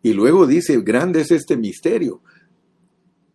Y 0.00 0.12
luego 0.12 0.46
dice, 0.46 0.80
grande 0.80 1.22
es 1.22 1.32
este 1.32 1.56
misterio. 1.56 2.22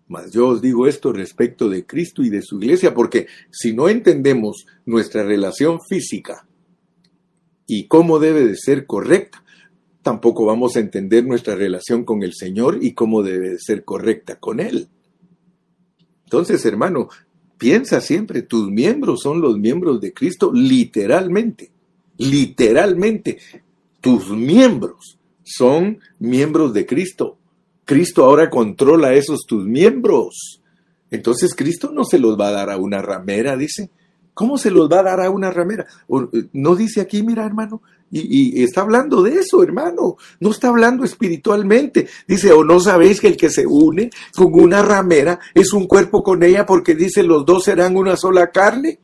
Mas 0.08 0.32
yo 0.32 0.48
os 0.48 0.62
digo 0.62 0.88
esto 0.88 1.12
respecto 1.12 1.68
de 1.68 1.86
Cristo 1.86 2.24
y 2.24 2.30
de 2.30 2.42
su 2.42 2.58
iglesia, 2.58 2.94
porque 2.94 3.28
si 3.52 3.74
no 3.74 3.90
entendemos 3.90 4.66
nuestra 4.86 5.24
relación 5.24 5.80
física 5.82 6.48
y 7.68 7.88
cómo 7.88 8.20
debe 8.20 8.46
de 8.46 8.56
ser 8.56 8.86
correcta, 8.86 9.44
tampoco 10.02 10.46
vamos 10.46 10.78
a 10.78 10.80
entender 10.80 11.26
nuestra 11.26 11.56
relación 11.56 12.06
con 12.06 12.24
el 12.24 12.34
Señor 12.34 12.80
y 12.82 12.94
cómo 12.94 13.24
debe 13.24 13.50
de 13.50 13.60
ser 13.60 13.84
correcta 13.84 14.38
con 14.40 14.62
Él. 14.62 14.88
Entonces, 16.24 16.66
hermano, 16.66 17.10
piensa 17.64 18.02
siempre, 18.02 18.42
tus 18.42 18.70
miembros 18.70 19.22
son 19.22 19.40
los 19.40 19.58
miembros 19.58 20.02
de 20.02 20.12
Cristo 20.12 20.52
literalmente, 20.54 21.72
literalmente. 22.18 23.38
Tus 24.02 24.28
miembros 24.32 25.18
son 25.46 26.00
miembros 26.20 26.74
de 26.74 26.86
Cristo. 26.86 27.38
Cristo 27.86 28.26
ahora 28.26 28.50
controla 28.50 29.14
esos 29.14 29.46
tus 29.48 29.64
miembros. 29.66 30.62
Entonces 31.10 31.56
Cristo 31.56 31.94
no 31.94 32.04
se 32.04 32.20
los 32.20 32.38
va 32.38 32.50
a 32.50 32.52
dar 32.52 32.70
a 32.70 32.76
una 32.76 33.02
ramera, 33.02 33.56
dice. 33.56 33.90
¿Cómo 34.34 34.58
se 34.58 34.72
los 34.72 34.92
va 34.92 35.00
a 35.00 35.04
dar 35.04 35.22
a 35.22 35.30
una 35.30 35.52
ramera? 35.52 35.86
Eh, 36.10 36.46
no 36.54 36.76
dice 36.76 37.02
aquí, 37.02 37.22
mira 37.24 37.46
hermano, 37.46 37.82
y, 38.16 38.64
está 38.64 38.82
hablando 38.82 39.24
de 39.24 39.40
eso, 39.40 39.64
hermano. 39.64 40.18
No 40.40 40.52
está 40.52 40.68
hablando 40.68 41.04
espiritualmente. 41.04 42.08
Dice, 42.28 42.52
o 42.52 42.64
no 42.64 42.80
sabéis 42.80 43.20
que 43.20 43.28
el 43.28 43.38
que 43.38 43.50
se 43.50 43.66
une 43.66 44.12
con 44.36 44.54
una 44.54 44.84
ramera 44.84 45.40
es 45.56 45.74
un 45.74 45.88
cuerpo 45.88 46.22
con 46.22 46.44
ella 46.44 46.66
porque 46.66 46.94
dice, 46.94 47.24
los 47.24 47.44
dos 47.44 47.64
serán 47.64 47.98
una 47.98 48.16
sola 48.16 48.52
carne. 48.52 49.00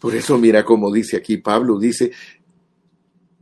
Por 0.00 0.14
eso 0.14 0.38
mira 0.38 0.64
como 0.64 0.90
dice 0.90 1.18
aquí 1.18 1.36
Pablo, 1.36 1.78
dice, 1.78 2.12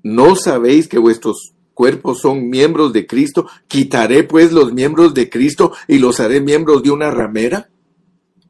¿no 0.02 0.34
sabéis 0.34 0.88
que 0.88 0.98
vuestros 0.98 1.54
cuerpos 1.72 2.18
son 2.20 2.48
miembros 2.48 2.92
de 2.92 3.06
Cristo, 3.06 3.46
quitaré 3.68 4.24
pues 4.24 4.50
los 4.50 4.72
miembros 4.72 5.14
de 5.14 5.30
Cristo 5.30 5.72
y 5.86 5.98
los 5.98 6.18
haré 6.18 6.40
miembros 6.40 6.82
de 6.82 6.90
una 6.90 7.12
ramera? 7.12 7.70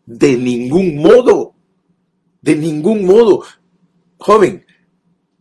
De 0.06 0.38
ningún 0.38 0.96
modo, 0.96 1.52
de 2.48 2.56
ningún 2.56 3.04
modo. 3.04 3.44
Joven, 4.16 4.64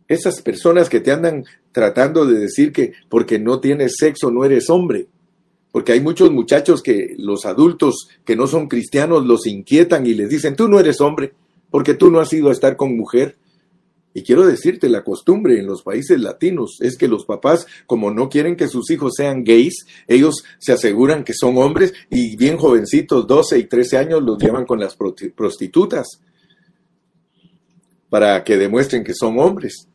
esas 0.08 0.42
personas 0.42 0.90
que 0.90 1.00
te 1.00 1.10
andan 1.10 1.46
tratando 1.72 2.26
de 2.26 2.38
decir 2.38 2.70
que 2.70 2.92
porque 3.08 3.38
no 3.38 3.60
tienes 3.60 3.94
sexo 3.98 4.30
no 4.30 4.44
eres 4.44 4.68
hombre, 4.68 5.06
porque 5.72 5.92
hay 5.92 6.02
muchos 6.02 6.30
muchachos 6.30 6.82
que 6.82 7.14
los 7.16 7.46
adultos 7.46 8.10
que 8.26 8.36
no 8.36 8.46
son 8.46 8.68
cristianos 8.68 9.24
los 9.24 9.46
inquietan 9.46 10.06
y 10.06 10.12
les 10.12 10.28
dicen, 10.28 10.54
tú 10.54 10.68
no 10.68 10.78
eres 10.78 11.00
hombre, 11.00 11.32
porque 11.70 11.94
tú 11.94 12.10
no 12.10 12.20
has 12.20 12.30
ido 12.34 12.50
a 12.50 12.52
estar 12.52 12.76
con 12.76 12.94
mujer, 12.94 13.38
y 14.12 14.22
quiero 14.22 14.46
decirte, 14.46 14.90
la 14.90 15.02
costumbre 15.02 15.58
en 15.58 15.66
los 15.66 15.82
países 15.82 16.20
latinos 16.20 16.76
es 16.80 16.98
que 16.98 17.08
los 17.08 17.24
papás, 17.24 17.66
como 17.86 18.10
no 18.10 18.28
quieren 18.28 18.54
que 18.54 18.68
sus 18.68 18.90
hijos 18.90 19.14
sean 19.16 19.44
gays, 19.44 19.86
ellos 20.08 20.44
se 20.58 20.72
aseguran 20.72 21.24
que 21.24 21.32
son 21.32 21.56
hombres 21.56 21.94
y 22.10 22.36
bien 22.36 22.58
jovencitos, 22.58 23.26
12 23.26 23.60
y 23.60 23.64
13 23.64 23.96
años, 23.96 24.22
los 24.22 24.36
llevan 24.36 24.66
con 24.66 24.78
las 24.78 24.94
prostitutas 24.94 26.20
para 28.08 28.42
que 28.44 28.56
demuestren 28.56 29.04
que 29.04 29.14
son 29.14 29.38
hombres. 29.38 29.88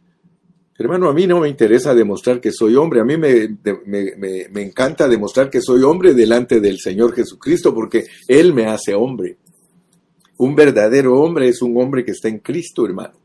Hermano, 0.78 1.10
a 1.10 1.14
mí 1.14 1.28
no 1.28 1.40
me 1.40 1.50
interesa 1.50 1.94
demostrar 1.94 2.42
que 2.42 2.52
soy 2.52 2.76
hombre, 2.76 3.00
a 3.00 3.04
mí 3.04 3.16
me, 3.16 3.58
me, 3.86 4.48
me, 4.50 4.62
encanta 4.62 5.08
demostrar 5.08 5.50
que 5.50 5.62
soy 5.62 5.84
hombre 5.84 6.14
delante 6.14 6.60
del 6.60 6.80
Señor 6.80 7.14
Jesucristo 7.14 7.74
porque 7.74 8.06
Él 8.28 8.54
me 8.54 8.66
hace 8.66 8.96
hombre. 8.96 9.38
Un 10.38 10.56
verdadero 10.56 11.20
hombre 11.22 11.48
es 11.48 11.62
un 11.62 11.78
hombre 11.78 12.04
que 12.04 12.12
está 12.12 12.28
en 12.28 12.40
Cristo, 12.40 12.86
hermano 12.86 13.24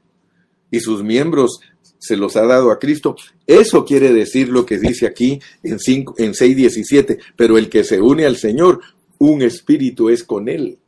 y 0.71 0.81
sus 0.81 1.03
miembros 1.03 1.61
se 1.99 2.17
los 2.17 2.37
ha 2.37 2.47
dado 2.47 2.71
a 2.71 2.79
Cristo. 2.79 3.17
Eso 3.47 3.85
quiere 3.85 4.13
decir 4.13 4.49
lo 4.49 4.65
que 4.67 4.79
dice 4.79 5.07
aquí 5.07 5.41
en, 5.63 5.79
5, 5.79 6.15
en 6.19 6.33
6.17, 6.33 7.19
pero 7.37 7.59
el 7.59 7.69
que 7.69 7.85
se 7.85 8.01
une 8.01 8.25
al 8.25 8.37
Señor, 8.37 8.81
un 9.19 9.43
espíritu 9.43 10.09
es 10.11 10.23
con 10.23 10.49
él. 10.49 10.79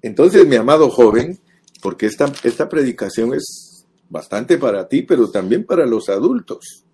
Entonces, 0.00 0.46
mi 0.46 0.56
amado 0.56 0.90
joven, 0.90 1.38
porque 1.82 2.06
esta, 2.06 2.32
esta 2.44 2.68
predicación 2.68 3.34
es 3.34 3.84
bastante 4.08 4.56
para 4.56 4.88
ti, 4.88 5.02
pero 5.02 5.30
también 5.30 5.64
para 5.64 5.84
los 5.84 6.08
adultos, 6.08 6.84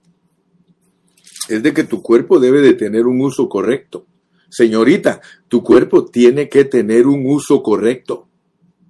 es 1.49 1.63
de 1.63 1.75
que 1.75 1.85
tu 1.85 2.03
cuerpo 2.03 2.41
debe 2.41 2.63
de 2.63 2.73
tener 2.73 3.07
un 3.07 3.21
uso 3.21 3.49
correcto. 3.49 4.07
Señorita, 4.49 5.21
tu 5.47 5.63
cuerpo 5.63 6.07
tiene 6.07 6.49
que 6.49 6.65
tener 6.65 7.07
un 7.07 7.25
uso 7.27 7.63
correcto, 7.63 8.29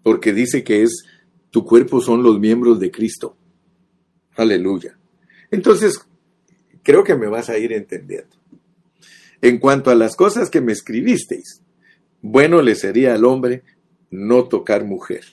porque 0.02 0.32
dice 0.32 0.62
que 0.62 0.84
es 0.84 1.04
tu 1.50 1.64
cuerpo 1.64 2.00
son 2.00 2.22
los 2.22 2.38
miembros 2.38 2.78
de 2.78 2.90
Cristo. 2.90 3.36
Aleluya. 4.36 4.96
Entonces, 5.50 6.00
creo 6.82 7.02
que 7.02 7.16
me 7.16 7.26
vas 7.26 7.48
a 7.48 7.58
ir 7.58 7.72
entendiendo. 7.72 8.36
En 9.40 9.58
cuanto 9.58 9.90
a 9.90 9.96
las 9.96 10.14
cosas 10.14 10.48
que 10.48 10.60
me 10.60 10.72
escribisteis, 10.72 11.62
bueno 12.22 12.62
le 12.62 12.74
sería 12.74 13.14
al 13.14 13.24
hombre 13.24 13.62
no 14.10 14.44
tocar 14.44 14.84
mujer. 14.84 15.24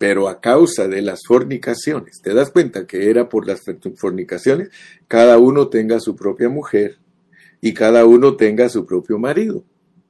Pero 0.00 0.28
a 0.28 0.40
causa 0.40 0.88
de 0.88 1.02
las 1.02 1.20
fornicaciones, 1.26 2.22
¿te 2.22 2.32
das 2.32 2.50
cuenta 2.50 2.86
que 2.86 3.10
era 3.10 3.28
por 3.28 3.46
las 3.46 3.60
fornicaciones? 3.96 4.70
Cada 5.06 5.36
uno 5.36 5.68
tenga 5.68 6.00
su 6.00 6.16
propia 6.16 6.48
mujer 6.48 6.96
y 7.60 7.74
cada 7.74 8.06
uno 8.06 8.34
tenga 8.36 8.70
su 8.70 8.86
propio 8.86 9.18
marido 9.18 9.62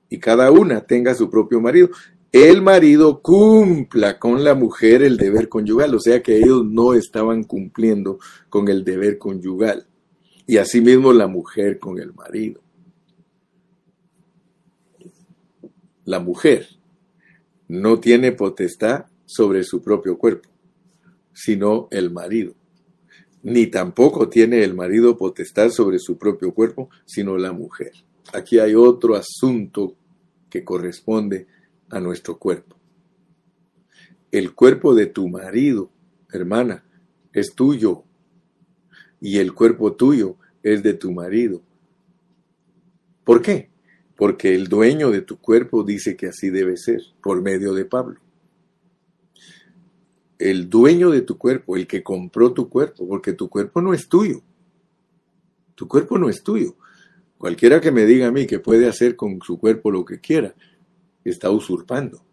y 0.08 0.20
cada 0.20 0.52
una 0.52 0.82
tenga 0.82 1.16
su 1.16 1.28
propio 1.28 1.60
marido 1.60 1.90
el 2.30 2.62
marido 2.62 3.20
cumpla 3.20 4.20
con 4.20 4.44
la 4.44 4.54
mujer 4.54 5.02
el 5.02 5.16
deber 5.16 5.48
conyugal, 5.48 5.92
o 5.96 5.98
sea 5.98 6.22
que 6.22 6.36
ellos 6.36 6.64
no 6.64 6.94
estaban 6.94 7.42
cumpliendo 7.42 8.20
con 8.48 8.68
el 8.68 8.84
deber 8.84 9.18
conyugal, 9.18 9.88
y 10.46 10.58
asimismo 10.58 11.12
la 11.12 11.26
mujer 11.26 11.80
con 11.80 11.98
el 11.98 12.14
marido. 12.14 12.60
La 16.04 16.20
mujer 16.20 16.68
no 17.66 17.98
tiene 17.98 18.30
potestad 18.30 19.06
sobre 19.30 19.62
su 19.62 19.80
propio 19.80 20.18
cuerpo, 20.18 20.48
sino 21.32 21.86
el 21.92 22.10
marido. 22.10 22.54
Ni 23.44 23.68
tampoco 23.68 24.28
tiene 24.28 24.64
el 24.64 24.74
marido 24.74 25.16
potestad 25.16 25.70
sobre 25.70 26.00
su 26.00 26.18
propio 26.18 26.52
cuerpo, 26.52 26.90
sino 27.06 27.38
la 27.38 27.52
mujer. 27.52 27.92
Aquí 28.32 28.58
hay 28.58 28.74
otro 28.74 29.14
asunto 29.14 29.94
que 30.50 30.64
corresponde 30.64 31.46
a 31.90 32.00
nuestro 32.00 32.38
cuerpo. 32.38 32.76
El 34.32 34.52
cuerpo 34.52 34.96
de 34.96 35.06
tu 35.06 35.28
marido, 35.28 35.90
hermana, 36.32 36.84
es 37.32 37.54
tuyo 37.54 38.02
y 39.20 39.38
el 39.38 39.54
cuerpo 39.54 39.92
tuyo 39.92 40.36
es 40.64 40.82
de 40.82 40.94
tu 40.94 41.12
marido. 41.12 41.62
¿Por 43.22 43.42
qué? 43.42 43.70
Porque 44.16 44.56
el 44.56 44.66
dueño 44.66 45.10
de 45.10 45.22
tu 45.22 45.38
cuerpo 45.38 45.84
dice 45.84 46.16
que 46.16 46.26
así 46.26 46.50
debe 46.50 46.76
ser, 46.76 47.00
por 47.22 47.40
medio 47.42 47.74
de 47.74 47.84
Pablo. 47.84 48.20
El 50.40 50.70
dueño 50.70 51.10
de 51.10 51.20
tu 51.20 51.36
cuerpo, 51.36 51.76
el 51.76 51.86
que 51.86 52.02
compró 52.02 52.54
tu 52.54 52.70
cuerpo, 52.70 53.06
porque 53.06 53.34
tu 53.34 53.50
cuerpo 53.50 53.82
no 53.82 53.92
es 53.92 54.08
tuyo. 54.08 54.40
Tu 55.74 55.86
cuerpo 55.86 56.18
no 56.18 56.30
es 56.30 56.42
tuyo. 56.42 56.76
Cualquiera 57.36 57.78
que 57.78 57.92
me 57.92 58.06
diga 58.06 58.28
a 58.28 58.30
mí 58.30 58.46
que 58.46 58.58
puede 58.58 58.88
hacer 58.88 59.16
con 59.16 59.38
su 59.42 59.58
cuerpo 59.58 59.90
lo 59.90 60.02
que 60.02 60.18
quiera, 60.18 60.54
está 61.24 61.50
usurpando. 61.50 62.24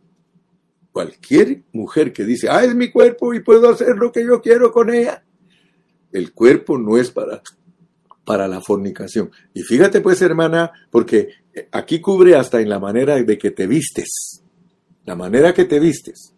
Cualquier 0.93 1.63
mujer 1.73 2.13
que 2.13 2.23
dice, 2.23 2.47
ah, 2.49 2.63
es 2.63 2.73
mi 2.73 2.89
cuerpo 2.91 3.33
y 3.33 3.41
puedo 3.41 3.69
hacer 3.69 3.97
lo 3.97 4.09
que 4.09 4.25
yo 4.25 4.41
quiero 4.41 4.71
con 4.71 4.89
ella. 4.89 5.21
El 6.13 6.31
cuerpo 6.31 6.77
no 6.77 6.97
es 6.97 7.11
para, 7.11 7.41
para 8.23 8.47
la 8.47 8.61
fornicación. 8.61 9.31
Y 9.53 9.63
fíjate 9.63 9.99
pues, 9.99 10.21
hermana, 10.21 10.71
porque 10.89 11.29
aquí 11.73 11.99
cubre 11.99 12.35
hasta 12.35 12.61
en 12.61 12.69
la 12.69 12.79
manera 12.79 13.21
de 13.21 13.37
que 13.37 13.51
te 13.51 13.67
vistes. 13.67 14.41
La 15.03 15.15
manera 15.15 15.53
que 15.53 15.65
te 15.65 15.79
vistes. 15.81 16.33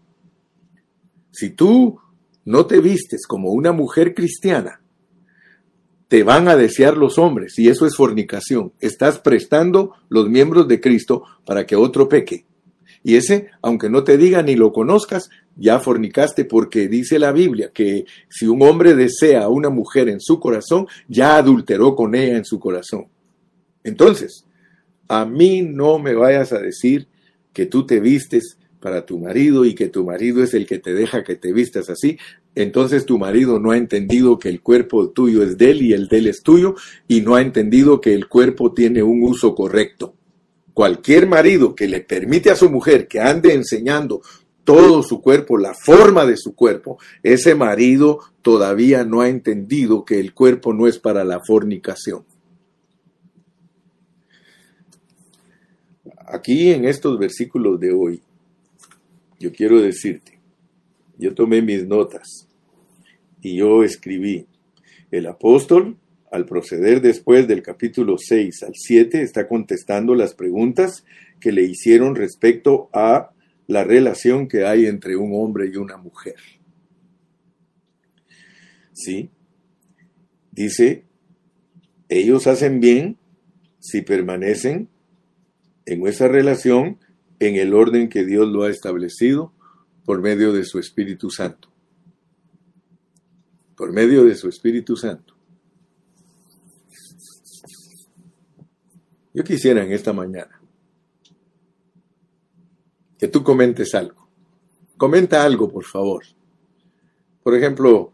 Si 1.40 1.52
tú 1.52 1.98
no 2.44 2.66
te 2.66 2.82
vistes 2.82 3.26
como 3.26 3.52
una 3.52 3.72
mujer 3.72 4.14
cristiana, 4.14 4.82
te 6.10 6.24
van 6.24 6.50
a 6.50 6.58
desear 6.58 6.98
los 6.98 7.18
hombres, 7.18 7.58
y 7.58 7.70
eso 7.70 7.86
es 7.86 7.96
fornicación. 7.96 8.74
Estás 8.82 9.20
prestando 9.20 9.94
los 10.10 10.28
miembros 10.28 10.68
de 10.68 10.82
Cristo 10.82 11.24
para 11.46 11.66
que 11.66 11.78
otro 11.78 12.10
peque. 12.10 12.44
Y 13.06 13.16
ese, 13.16 13.52
aunque 13.62 13.90
no 13.90 14.04
te 14.04 14.18
diga 14.18 14.44
ni 14.44 14.58
lo 14.58 14.74
conozcas, 14.74 15.30
ya 15.56 15.80
fornicaste 15.80 16.44
porque 16.44 16.90
dice 16.90 17.20
la 17.20 17.32
Biblia 17.32 17.72
que 17.74 18.04
si 18.28 18.46
un 18.46 18.62
hombre 18.62 18.96
desea 18.96 19.44
a 19.44 19.50
una 19.50 19.70
mujer 19.70 20.10
en 20.10 20.20
su 20.20 20.42
corazón, 20.42 20.88
ya 21.08 21.38
adulteró 21.38 21.96
con 21.96 22.16
ella 22.16 22.36
en 22.36 22.44
su 22.44 22.60
corazón. 22.60 23.08
Entonces, 23.86 24.44
a 25.08 25.24
mí 25.24 25.62
no 25.62 26.00
me 26.00 26.16
vayas 26.16 26.52
a 26.52 26.60
decir 26.60 27.08
que 27.54 27.66
tú 27.66 27.86
te 27.86 28.02
vistes 28.02 28.58
para 28.80 29.06
tu 29.06 29.20
marido 29.20 29.66
y 29.66 29.76
que 29.76 29.90
tu 29.90 30.06
marido 30.06 30.44
es 30.44 30.54
el 30.54 30.66
que 30.66 30.80
te 30.80 30.94
deja 30.94 31.24
que 31.24 31.36
te 31.36 31.52
vistas 31.52 31.90
así, 31.90 32.18
entonces 32.56 33.06
tu 33.06 33.18
marido 33.18 33.60
no 33.60 33.72
ha 33.72 33.78
entendido 33.78 34.40
que 34.40 34.50
el 34.50 34.62
cuerpo 34.62 35.10
tuyo 35.10 35.44
es 35.44 35.58
de 35.58 35.72
él 35.72 35.82
y 35.82 35.94
el 35.94 36.08
de 36.08 36.18
él 36.20 36.28
es 36.28 36.42
tuyo 36.42 36.76
y 37.08 37.22
no 37.22 37.36
ha 37.36 37.42
entendido 37.42 38.02
que 38.02 38.14
el 38.14 38.28
cuerpo 38.28 38.74
tiene 38.74 39.04
un 39.04 39.24
uso 39.24 39.54
correcto. 39.54 40.16
Cualquier 40.74 41.28
marido 41.28 41.76
que 41.76 41.88
le 41.88 42.02
permite 42.02 42.52
a 42.52 42.56
su 42.56 42.70
mujer 42.70 43.08
que 43.08 43.20
ande 43.20 43.54
enseñando 43.54 44.22
todo 44.64 45.02
su 45.04 45.22
cuerpo, 45.22 45.58
la 45.58 45.74
forma 45.74 46.26
de 46.26 46.38
su 46.38 46.54
cuerpo, 46.54 47.00
ese 47.24 47.56
marido 47.56 48.20
todavía 48.42 49.04
no 49.04 49.22
ha 49.22 49.28
entendido 49.28 50.06
que 50.06 50.20
el 50.20 50.34
cuerpo 50.34 50.74
no 50.74 50.88
es 50.88 51.00
para 51.00 51.24
la 51.24 51.40
fornicación. 51.40 52.24
Aquí 56.28 56.72
en 56.72 56.86
estos 56.86 57.18
versículos 57.18 57.80
de 57.80 57.92
hoy, 57.92 58.22
yo 59.40 59.52
quiero 59.54 59.82
decirte, 59.82 60.40
yo 61.18 61.34
tomé 61.34 61.62
mis 61.62 61.88
notas 61.88 62.48
y 63.42 63.58
yo 63.58 63.84
escribí, 63.84 64.46
el 65.12 65.26
apóstol, 65.26 65.98
al 66.32 66.46
proceder 66.46 67.02
después 67.02 67.48
del 67.48 67.64
capítulo 67.64 68.18
6 68.18 68.64
al 68.64 68.74
7, 68.76 69.22
está 69.22 69.48
contestando 69.48 70.14
las 70.14 70.36
preguntas 70.36 71.04
que 71.40 71.52
le 71.52 71.64
hicieron 71.64 72.16
respecto 72.16 72.90
a 72.94 73.32
la 73.68 73.84
relación 73.84 74.48
que 74.48 74.66
hay 74.66 74.86
entre 74.86 75.16
un 75.16 75.32
hombre 75.34 75.70
y 75.72 75.78
una 75.78 75.98
mujer. 75.98 76.36
¿Sí? 78.94 79.30
Dice, 80.52 81.06
ellos 82.10 82.48
hacen 82.48 82.80
bien 82.80 83.18
si 83.80 84.02
permanecen 84.02 84.90
en 85.86 86.06
esa 86.06 86.28
relación 86.28 87.00
en 87.40 87.56
el 87.56 87.74
orden 87.74 88.10
que 88.10 88.26
Dios 88.26 88.48
lo 88.48 88.64
ha 88.64 88.70
establecido 88.70 89.54
por 90.06 90.22
medio 90.22 90.54
de 90.54 90.66
su 90.66 90.80
Espíritu 90.80 91.30
Santo. 91.30 91.70
Por 93.76 93.94
medio 93.94 94.26
de 94.26 94.36
su 94.36 94.50
Espíritu 94.50 94.96
Santo. 94.96 95.36
Yo 99.34 99.44
quisiera 99.44 99.84
en 99.84 99.92
esta 99.92 100.12
mañana 100.12 100.60
que 103.18 103.28
tú 103.28 103.44
comentes 103.44 103.94
algo. 103.94 104.28
Comenta 104.98 105.44
algo, 105.44 105.70
por 105.70 105.86
favor. 105.86 106.24
Por 107.44 107.56
ejemplo, 107.56 108.12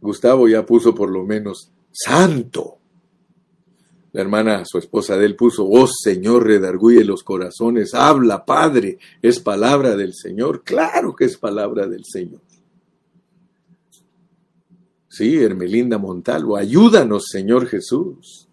Gustavo 0.00 0.48
ya 0.48 0.66
puso 0.66 0.94
por 0.94 1.10
lo 1.10 1.24
menos 1.24 1.72
santo. 1.92 2.78
La 4.14 4.20
hermana, 4.20 4.64
su 4.64 4.78
esposa 4.78 5.16
de 5.16 5.26
él, 5.26 5.34
puso, 5.34 5.68
oh 5.68 5.88
Señor, 5.88 6.46
redarguye 6.46 7.04
los 7.04 7.24
corazones, 7.24 7.94
habla, 7.94 8.44
Padre, 8.44 8.96
es 9.20 9.40
palabra 9.40 9.96
del 9.96 10.14
Señor. 10.14 10.62
Claro 10.62 11.16
que 11.16 11.24
es 11.24 11.36
palabra 11.36 11.88
del 11.88 12.04
Señor. 12.04 12.40
Sí, 15.08 15.34
Hermelinda 15.34 15.98
Montalvo, 15.98 16.56
ayúdanos, 16.56 17.24
Señor 17.26 17.66
Jesús. 17.66 18.48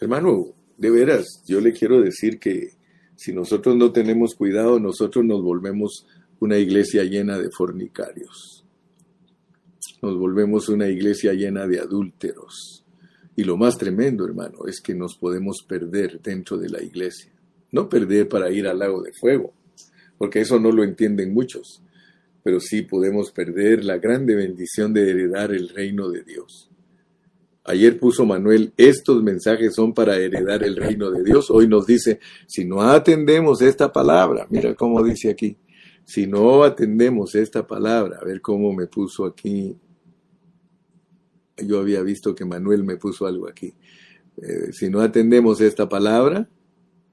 Hermano, 0.00 0.46
de 0.76 0.90
veras, 0.90 1.44
yo 1.46 1.60
le 1.60 1.72
quiero 1.72 2.00
decir 2.00 2.40
que 2.40 2.70
si 3.14 3.32
nosotros 3.32 3.76
no 3.76 3.92
tenemos 3.92 4.34
cuidado, 4.34 4.80
nosotros 4.80 5.24
nos 5.24 5.40
volvemos 5.40 6.04
una 6.40 6.58
iglesia 6.58 7.04
llena 7.04 7.38
de 7.38 7.48
fornicarios. 7.56 8.64
Nos 10.02 10.18
volvemos 10.18 10.68
una 10.68 10.88
iglesia 10.88 11.32
llena 11.32 11.68
de 11.68 11.78
adúlteros 11.78 12.84
y 13.38 13.44
lo 13.44 13.56
más 13.56 13.78
tremendo, 13.78 14.24
hermano, 14.24 14.66
es 14.66 14.80
que 14.80 14.96
nos 14.96 15.16
podemos 15.16 15.62
perder 15.62 16.20
dentro 16.20 16.58
de 16.58 16.68
la 16.68 16.82
iglesia. 16.82 17.30
No 17.70 17.88
perder 17.88 18.28
para 18.28 18.50
ir 18.50 18.66
al 18.66 18.80
lago 18.80 19.00
de 19.00 19.12
fuego, 19.12 19.52
porque 20.18 20.40
eso 20.40 20.58
no 20.58 20.72
lo 20.72 20.82
entienden 20.82 21.32
muchos, 21.32 21.80
pero 22.42 22.58
sí 22.58 22.82
podemos 22.82 23.30
perder 23.30 23.84
la 23.84 23.98
grande 23.98 24.34
bendición 24.34 24.92
de 24.92 25.08
heredar 25.08 25.52
el 25.52 25.68
reino 25.68 26.10
de 26.10 26.24
Dios. 26.24 26.68
Ayer 27.62 27.96
puso 27.96 28.26
Manuel, 28.26 28.72
estos 28.76 29.22
mensajes 29.22 29.72
son 29.72 29.94
para 29.94 30.16
heredar 30.16 30.64
el 30.64 30.74
reino 30.74 31.08
de 31.08 31.22
Dios. 31.22 31.48
Hoy 31.48 31.68
nos 31.68 31.86
dice, 31.86 32.18
si 32.48 32.64
no 32.64 32.82
atendemos 32.82 33.62
esta 33.62 33.92
palabra, 33.92 34.48
mira 34.50 34.74
cómo 34.74 35.00
dice 35.04 35.30
aquí, 35.30 35.56
si 36.04 36.26
no 36.26 36.64
atendemos 36.64 37.36
esta 37.36 37.64
palabra, 37.64 38.18
a 38.20 38.24
ver 38.24 38.40
cómo 38.40 38.72
me 38.72 38.88
puso 38.88 39.24
aquí 39.24 39.76
yo 41.64 41.78
había 41.78 42.02
visto 42.02 42.34
que 42.34 42.44
Manuel 42.44 42.84
me 42.84 42.96
puso 42.96 43.26
algo 43.26 43.48
aquí. 43.48 43.74
Eh, 44.40 44.72
si 44.72 44.88
no 44.90 45.00
atendemos 45.00 45.60
esta 45.60 45.88
palabra, 45.88 46.48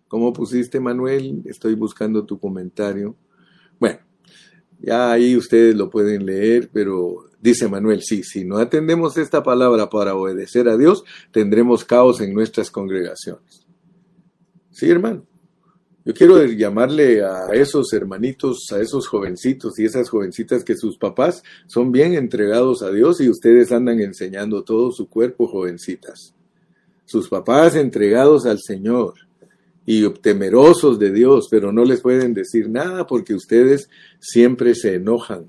¿cómo 0.08 0.34
pusiste 0.34 0.80
Manuel? 0.80 1.42
Estoy 1.46 1.76
buscando 1.76 2.26
tu 2.26 2.40
comentario. 2.40 3.16
Bueno, 3.80 4.00
ya 4.80 5.12
ahí 5.12 5.36
ustedes 5.36 5.76
lo 5.76 5.90
pueden 5.90 6.26
leer, 6.26 6.70
pero 6.72 7.30
dice 7.40 7.68
Manuel, 7.68 8.02
sí, 8.02 8.24
si 8.24 8.46
no 8.46 8.58
atendemos 8.58 9.18
esta 9.18 9.44
palabra 9.44 9.90
para 9.90 10.16
obedecer 10.16 10.68
a 10.70 10.78
Dios, 10.78 11.04
tendremos 11.32 11.86
caos 11.86 12.22
en 12.22 12.34
nuestras 12.34 12.72
congregaciones. 12.72 13.66
Sí, 14.72 14.90
hermano. 14.90 15.26
Yo 16.06 16.14
quiero 16.14 16.46
llamarle 16.46 17.24
a 17.24 17.48
esos 17.54 17.92
hermanitos, 17.92 18.68
a 18.72 18.80
esos 18.80 19.08
jovencitos 19.08 19.80
y 19.80 19.86
esas 19.86 20.08
jovencitas 20.08 20.64
que 20.64 20.78
sus 20.78 21.00
papás 21.00 21.42
son 21.66 21.92
bien 21.92 22.14
entregados 22.14 22.84
a 22.84 22.92
Dios 22.92 23.20
y 23.22 23.30
ustedes 23.30 23.72
andan 23.72 24.00
enseñando 24.00 24.64
todo 24.64 24.92
su 24.92 25.10
cuerpo, 25.10 25.48
jovencitas. 25.48 26.36
Sus 27.06 27.28
papás 27.28 27.76
entregados 27.76 28.46
al 28.46 28.60
Señor 28.62 29.16
y 29.84 30.08
temerosos 30.10 31.00
de 31.00 31.12
Dios, 31.12 31.48
pero 31.50 31.72
no 31.72 31.84
les 31.84 32.02
pueden 32.02 32.36
decir 32.36 32.70
nada 32.70 33.08
porque 33.08 33.34
ustedes 33.34 33.90
siempre 34.20 34.76
se 34.76 34.94
enojan. 34.94 35.48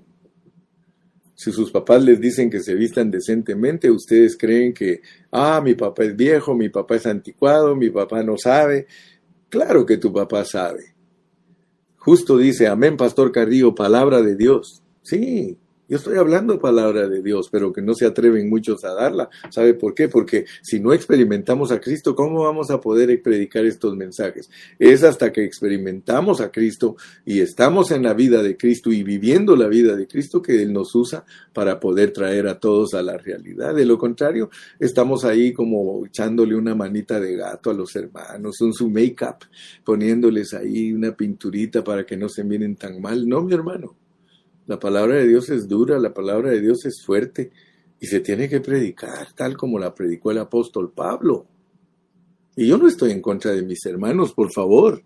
Si 1.34 1.52
sus 1.52 1.70
papás 1.70 2.02
les 2.02 2.18
dicen 2.18 2.48
que 2.48 2.60
se 2.60 2.74
vistan 2.74 3.10
decentemente, 3.10 3.90
ustedes 3.90 4.38
creen 4.38 4.72
que, 4.72 5.02
ah, 5.30 5.60
mi 5.62 5.74
papá 5.74 6.04
es 6.04 6.16
viejo, 6.16 6.54
mi 6.54 6.70
papá 6.70 6.96
es 6.96 7.04
anticuado, 7.04 7.76
mi 7.76 7.90
papá 7.90 8.22
no 8.22 8.38
sabe, 8.38 8.86
Claro 9.48 9.86
que 9.86 9.96
tu 9.96 10.12
papá 10.12 10.44
sabe. 10.44 10.94
Justo 11.96 12.36
dice, 12.36 12.68
amén, 12.68 12.96
Pastor 12.96 13.32
Carrillo, 13.32 13.74
palabra 13.74 14.22
de 14.22 14.36
Dios. 14.36 14.82
Sí, 15.02 15.58
yo 15.88 15.96
estoy 15.96 16.16
hablando 16.18 16.58
palabra 16.58 17.08
de 17.08 17.22
Dios, 17.22 17.48
pero 17.50 17.72
que 17.72 17.82
no 17.82 17.94
se 17.94 18.06
atreven 18.06 18.48
muchos 18.48 18.84
a 18.84 18.92
darla. 18.92 19.28
¿Sabe 19.50 19.74
por 19.74 19.94
qué? 19.94 20.08
Porque 20.08 20.44
si 20.62 20.80
no 20.80 20.92
experimentamos 20.92 21.70
a 21.70 21.80
Cristo, 21.80 22.14
¿cómo 22.16 22.42
vamos 22.42 22.70
a 22.70 22.80
poder 22.80 23.22
predicar 23.22 23.64
estos 23.64 23.96
mensajes? 23.96 24.50
Es 24.78 25.04
hasta 25.04 25.32
que 25.32 25.44
experimentamos 25.44 26.40
a 26.40 26.50
Cristo 26.50 26.96
y 27.24 27.40
estamos 27.40 27.90
en 27.90 28.02
la 28.02 28.14
vida 28.14 28.42
de 28.42 28.56
Cristo 28.56 28.90
y 28.90 29.02
viviendo 29.02 29.54
la 29.54 29.68
vida 29.68 29.94
de 29.94 30.06
Cristo 30.06 30.42
que 30.42 30.60
Él 30.60 30.72
nos 30.72 30.94
usa 30.94 31.24
para 31.52 31.78
poder 31.78 32.12
traer 32.12 32.48
a 32.48 32.58
todos 32.58 32.94
a 32.94 33.02
la 33.02 33.16
realidad. 33.16 33.74
De 33.74 33.84
lo 33.84 33.98
contrario, 33.98 34.50
estamos 34.80 35.24
ahí 35.24 35.52
como 35.52 36.04
echándole 36.06 36.56
una 36.56 36.74
manita 36.74 37.20
de 37.20 37.36
gato 37.36 37.70
a 37.70 37.74
los 37.74 37.94
hermanos, 37.94 38.60
un 38.60 38.74
su 38.74 38.90
make-up, 38.90 39.46
poniéndoles 39.84 40.52
ahí 40.54 40.92
una 40.92 41.16
pinturita 41.16 41.84
para 41.84 42.04
que 42.04 42.16
no 42.16 42.28
se 42.28 42.44
miren 42.44 42.76
tan 42.76 43.00
mal. 43.00 43.28
No, 43.28 43.42
mi 43.42 43.54
hermano. 43.54 44.05
La 44.66 44.78
palabra 44.78 45.16
de 45.16 45.28
Dios 45.28 45.48
es 45.50 45.68
dura, 45.68 45.98
la 45.98 46.12
palabra 46.12 46.50
de 46.50 46.60
Dios 46.60 46.84
es 46.86 47.02
fuerte 47.04 47.52
y 48.00 48.06
se 48.06 48.20
tiene 48.20 48.48
que 48.48 48.60
predicar 48.60 49.32
tal 49.32 49.56
como 49.56 49.78
la 49.78 49.94
predicó 49.94 50.30
el 50.30 50.38
apóstol 50.38 50.92
Pablo. 50.92 51.46
Y 52.56 52.66
yo 52.66 52.78
no 52.78 52.88
estoy 52.88 53.12
en 53.12 53.20
contra 53.20 53.52
de 53.52 53.62
mis 53.62 53.84
hermanos, 53.86 54.32
por 54.32 54.50
favor. 54.52 55.02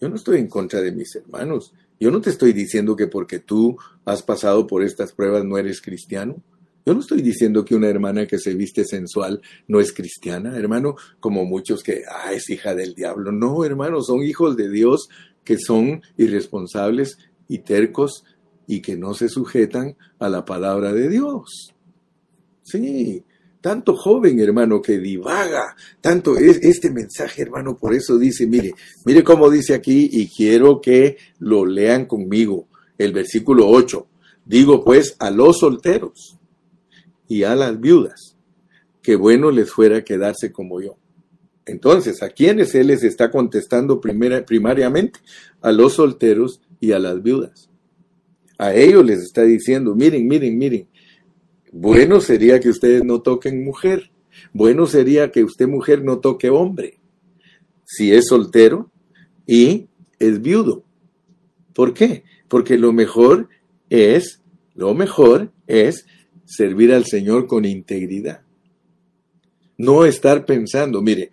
Yo 0.00 0.08
no 0.08 0.16
estoy 0.16 0.38
en 0.38 0.48
contra 0.48 0.80
de 0.80 0.92
mis 0.92 1.14
hermanos. 1.14 1.72
Yo 2.00 2.10
no 2.10 2.20
te 2.20 2.30
estoy 2.30 2.52
diciendo 2.52 2.96
que 2.96 3.06
porque 3.06 3.38
tú 3.38 3.76
has 4.04 4.22
pasado 4.22 4.66
por 4.66 4.82
estas 4.82 5.12
pruebas 5.12 5.44
no 5.44 5.56
eres 5.56 5.80
cristiano. 5.80 6.42
Yo 6.84 6.94
no 6.94 7.00
estoy 7.00 7.20
diciendo 7.20 7.64
que 7.64 7.74
una 7.74 7.88
hermana 7.88 8.26
que 8.26 8.38
se 8.38 8.54
viste 8.54 8.84
sensual 8.84 9.40
no 9.66 9.80
es 9.80 9.92
cristiana, 9.92 10.56
hermano, 10.56 10.94
como 11.20 11.44
muchos 11.44 11.82
que, 11.82 12.02
ah, 12.08 12.32
es 12.32 12.48
hija 12.48 12.74
del 12.74 12.94
diablo. 12.94 13.32
No, 13.32 13.64
hermano, 13.64 14.02
son 14.02 14.22
hijos 14.22 14.56
de 14.56 14.70
Dios 14.70 15.08
que 15.42 15.58
son 15.58 16.02
irresponsables 16.16 17.18
y 17.48 17.58
tercos 17.58 18.24
y 18.66 18.80
que 18.80 18.96
no 18.96 19.14
se 19.14 19.28
sujetan 19.28 19.96
a 20.18 20.28
la 20.28 20.44
palabra 20.44 20.92
de 20.92 21.08
Dios. 21.08 21.74
Sí, 22.62 23.22
tanto 23.60 23.96
joven 23.96 24.40
hermano 24.40 24.82
que 24.82 24.98
divaga, 24.98 25.76
tanto 26.00 26.36
es 26.36 26.58
este 26.62 26.90
mensaje 26.90 27.42
hermano, 27.42 27.76
por 27.76 27.94
eso 27.94 28.18
dice, 28.18 28.46
mire, 28.46 28.74
mire 29.04 29.24
cómo 29.24 29.50
dice 29.50 29.74
aquí 29.74 30.08
y 30.12 30.28
quiero 30.28 30.80
que 30.80 31.16
lo 31.38 31.66
lean 31.66 32.06
conmigo, 32.06 32.68
el 32.98 33.12
versículo 33.12 33.68
8. 33.68 34.06
Digo 34.44 34.84
pues 34.84 35.16
a 35.18 35.30
los 35.30 35.58
solteros 35.58 36.38
y 37.28 37.42
a 37.42 37.54
las 37.56 37.80
viudas, 37.80 38.36
que 39.02 39.16
bueno 39.16 39.50
les 39.50 39.70
fuera 39.70 40.04
quedarse 40.04 40.52
como 40.52 40.80
yo. 40.80 40.96
Entonces, 41.66 42.22
¿a 42.22 42.30
quiénes 42.30 42.74
él 42.76 42.86
les 42.86 43.02
está 43.02 43.30
contestando 43.32 44.00
primera, 44.00 44.46
primariamente? 44.46 45.18
A 45.60 45.72
los 45.72 45.94
solteros 45.94 46.60
y 46.78 46.92
a 46.92 47.00
las 47.00 47.20
viudas. 47.22 47.68
A 48.58 48.74
ellos 48.74 49.04
les 49.04 49.20
está 49.20 49.42
diciendo, 49.42 49.94
miren, 49.94 50.26
miren, 50.26 50.56
miren, 50.56 50.88
bueno 51.72 52.20
sería 52.20 52.58
que 52.60 52.70
ustedes 52.70 53.04
no 53.04 53.20
toquen 53.20 53.64
mujer, 53.64 54.10
bueno 54.52 54.86
sería 54.86 55.30
que 55.30 55.44
usted 55.44 55.68
mujer 55.68 56.02
no 56.02 56.20
toque 56.20 56.48
hombre, 56.48 56.98
si 57.84 58.12
es 58.12 58.26
soltero 58.28 58.90
y 59.46 59.88
es 60.18 60.40
viudo. 60.40 60.84
¿Por 61.74 61.92
qué? 61.92 62.24
Porque 62.48 62.78
lo 62.78 62.92
mejor 62.92 63.48
es, 63.90 64.40
lo 64.74 64.94
mejor 64.94 65.52
es 65.66 66.06
servir 66.46 66.92
al 66.92 67.04
Señor 67.04 67.46
con 67.46 67.64
integridad. 67.64 68.40
No 69.76 70.06
estar 70.06 70.46
pensando, 70.46 71.02
mire, 71.02 71.30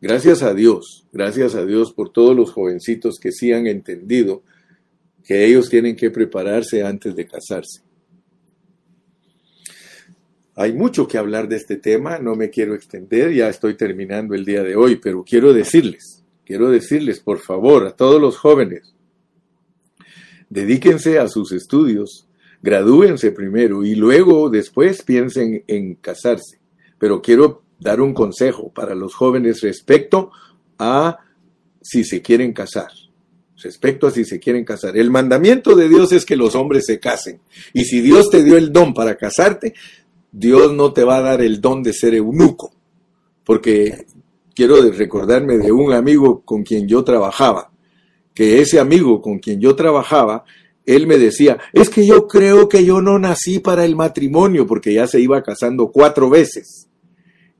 gracias 0.00 0.44
a 0.44 0.54
Dios, 0.54 1.06
gracias 1.12 1.56
a 1.56 1.66
Dios 1.66 1.92
por 1.92 2.10
todos 2.10 2.36
los 2.36 2.52
jovencitos 2.52 3.18
que 3.18 3.32
sí 3.32 3.52
han 3.52 3.66
entendido 3.66 4.42
que 5.28 5.44
ellos 5.44 5.68
tienen 5.68 5.94
que 5.94 6.10
prepararse 6.10 6.82
antes 6.82 7.14
de 7.14 7.26
casarse. 7.26 7.82
Hay 10.54 10.72
mucho 10.72 11.06
que 11.06 11.18
hablar 11.18 11.48
de 11.48 11.56
este 11.56 11.76
tema, 11.76 12.18
no 12.18 12.34
me 12.34 12.48
quiero 12.48 12.74
extender, 12.74 13.34
ya 13.34 13.50
estoy 13.50 13.74
terminando 13.74 14.34
el 14.34 14.46
día 14.46 14.62
de 14.62 14.74
hoy, 14.74 14.96
pero 14.96 15.22
quiero 15.22 15.52
decirles, 15.52 16.24
quiero 16.46 16.70
decirles, 16.70 17.20
por 17.20 17.40
favor, 17.40 17.86
a 17.86 17.90
todos 17.94 18.18
los 18.18 18.38
jóvenes, 18.38 18.94
dedíquense 20.48 21.18
a 21.18 21.28
sus 21.28 21.52
estudios, 21.52 22.26
gradúense 22.62 23.30
primero 23.30 23.84
y 23.84 23.96
luego 23.96 24.48
después 24.48 25.02
piensen 25.02 25.62
en 25.66 25.96
casarse. 25.96 26.58
Pero 26.98 27.20
quiero 27.20 27.64
dar 27.78 28.00
un 28.00 28.14
consejo 28.14 28.72
para 28.72 28.94
los 28.94 29.14
jóvenes 29.14 29.60
respecto 29.60 30.30
a 30.78 31.18
si 31.82 32.02
se 32.02 32.22
quieren 32.22 32.54
casar. 32.54 32.88
Respecto 33.62 34.06
a 34.06 34.10
si 34.10 34.24
se 34.24 34.38
quieren 34.38 34.64
casar. 34.64 34.96
El 34.96 35.10
mandamiento 35.10 35.74
de 35.74 35.88
Dios 35.88 36.12
es 36.12 36.24
que 36.24 36.36
los 36.36 36.54
hombres 36.54 36.86
se 36.86 37.00
casen. 37.00 37.40
Y 37.72 37.84
si 37.84 38.00
Dios 38.00 38.30
te 38.30 38.44
dio 38.44 38.56
el 38.56 38.72
don 38.72 38.94
para 38.94 39.16
casarte, 39.16 39.74
Dios 40.30 40.72
no 40.72 40.92
te 40.92 41.04
va 41.04 41.16
a 41.16 41.22
dar 41.22 41.40
el 41.40 41.60
don 41.60 41.82
de 41.82 41.92
ser 41.92 42.14
eunuco. 42.14 42.72
Porque 43.44 44.06
quiero 44.54 44.80
recordarme 44.90 45.58
de 45.58 45.72
un 45.72 45.92
amigo 45.92 46.42
con 46.44 46.62
quien 46.62 46.86
yo 46.86 47.02
trabajaba, 47.02 47.70
que 48.34 48.60
ese 48.60 48.78
amigo 48.78 49.20
con 49.20 49.38
quien 49.38 49.60
yo 49.60 49.74
trabajaba, 49.74 50.44
él 50.86 51.06
me 51.06 51.18
decía, 51.18 51.58
es 51.72 51.90
que 51.90 52.06
yo 52.06 52.26
creo 52.26 52.68
que 52.68 52.84
yo 52.84 53.02
no 53.02 53.18
nací 53.18 53.58
para 53.58 53.84
el 53.84 53.96
matrimonio, 53.96 54.66
porque 54.66 54.94
ya 54.94 55.06
se 55.06 55.20
iba 55.20 55.42
casando 55.42 55.90
cuatro 55.90 56.30
veces. 56.30 56.88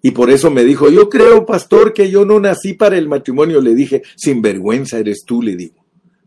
Y 0.00 0.12
por 0.12 0.30
eso 0.30 0.50
me 0.50 0.64
dijo, 0.64 0.88
yo 0.90 1.08
creo, 1.08 1.44
pastor, 1.44 1.92
que 1.92 2.10
yo 2.10 2.24
no 2.24 2.38
nací 2.38 2.74
para 2.74 2.96
el 2.96 3.08
matrimonio. 3.08 3.60
Le 3.60 3.74
dije, 3.74 4.02
sin 4.16 4.40
vergüenza 4.40 4.98
eres 4.98 5.24
tú, 5.26 5.42
le 5.42 5.56
digo. 5.56 5.77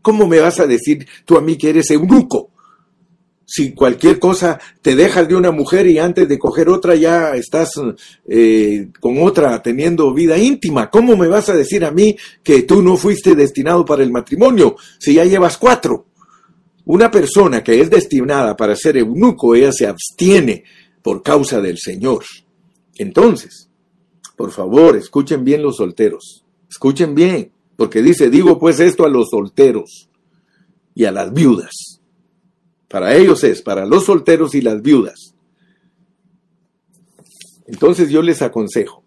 ¿Cómo 0.02 0.26
me 0.26 0.40
vas 0.40 0.60
a 0.60 0.66
decir 0.66 1.06
tú 1.24 1.36
a 1.36 1.40
mí 1.40 1.56
que 1.56 1.70
eres 1.70 1.90
eunuco? 1.90 2.50
Si 3.46 3.72
cualquier 3.72 4.18
cosa 4.18 4.58
te 4.80 4.96
dejas 4.96 5.28
de 5.28 5.34
una 5.34 5.50
mujer 5.50 5.86
y 5.86 5.98
antes 5.98 6.28
de 6.28 6.38
coger 6.38 6.68
otra 6.68 6.94
ya 6.94 7.34
estás 7.34 7.72
eh, 8.26 8.88
con 8.98 9.22
otra 9.22 9.62
teniendo 9.62 10.12
vida 10.14 10.38
íntima, 10.38 10.90
¿cómo 10.90 11.16
me 11.16 11.28
vas 11.28 11.48
a 11.48 11.54
decir 11.54 11.84
a 11.84 11.90
mí 11.90 12.16
que 12.42 12.62
tú 12.62 12.82
no 12.82 12.96
fuiste 12.96 13.34
destinado 13.34 13.84
para 13.84 14.02
el 14.02 14.10
matrimonio 14.10 14.76
si 14.98 15.14
ya 15.14 15.24
llevas 15.24 15.58
cuatro? 15.58 16.06
Una 16.84 17.10
persona 17.10 17.62
que 17.62 17.80
es 17.80 17.90
destinada 17.90 18.56
para 18.56 18.74
ser 18.74 18.96
eunuco, 18.96 19.54
ella 19.54 19.72
se 19.72 19.86
abstiene 19.86 20.64
por 21.02 21.22
causa 21.22 21.60
del 21.60 21.78
Señor. 21.78 22.24
Entonces, 22.96 23.68
por 24.36 24.50
favor, 24.50 24.96
escuchen 24.96 25.44
bien 25.44 25.62
los 25.62 25.76
solteros. 25.76 26.44
Escuchen 26.68 27.14
bien, 27.14 27.52
porque 27.82 28.00
dice, 28.00 28.30
digo 28.30 28.60
pues 28.60 28.78
esto 28.78 29.04
a 29.04 29.08
los 29.08 29.30
solteros 29.30 30.08
y 30.94 31.04
a 31.04 31.10
las 31.10 31.32
viudas. 31.32 32.00
Para 32.86 33.16
ellos 33.16 33.42
es, 33.42 33.60
para 33.60 33.86
los 33.86 34.04
solteros 34.04 34.54
y 34.54 34.60
las 34.60 34.82
viudas. 34.82 35.34
Entonces 37.66 38.08
yo 38.08 38.22
les 38.22 38.40
aconsejo, 38.40 39.02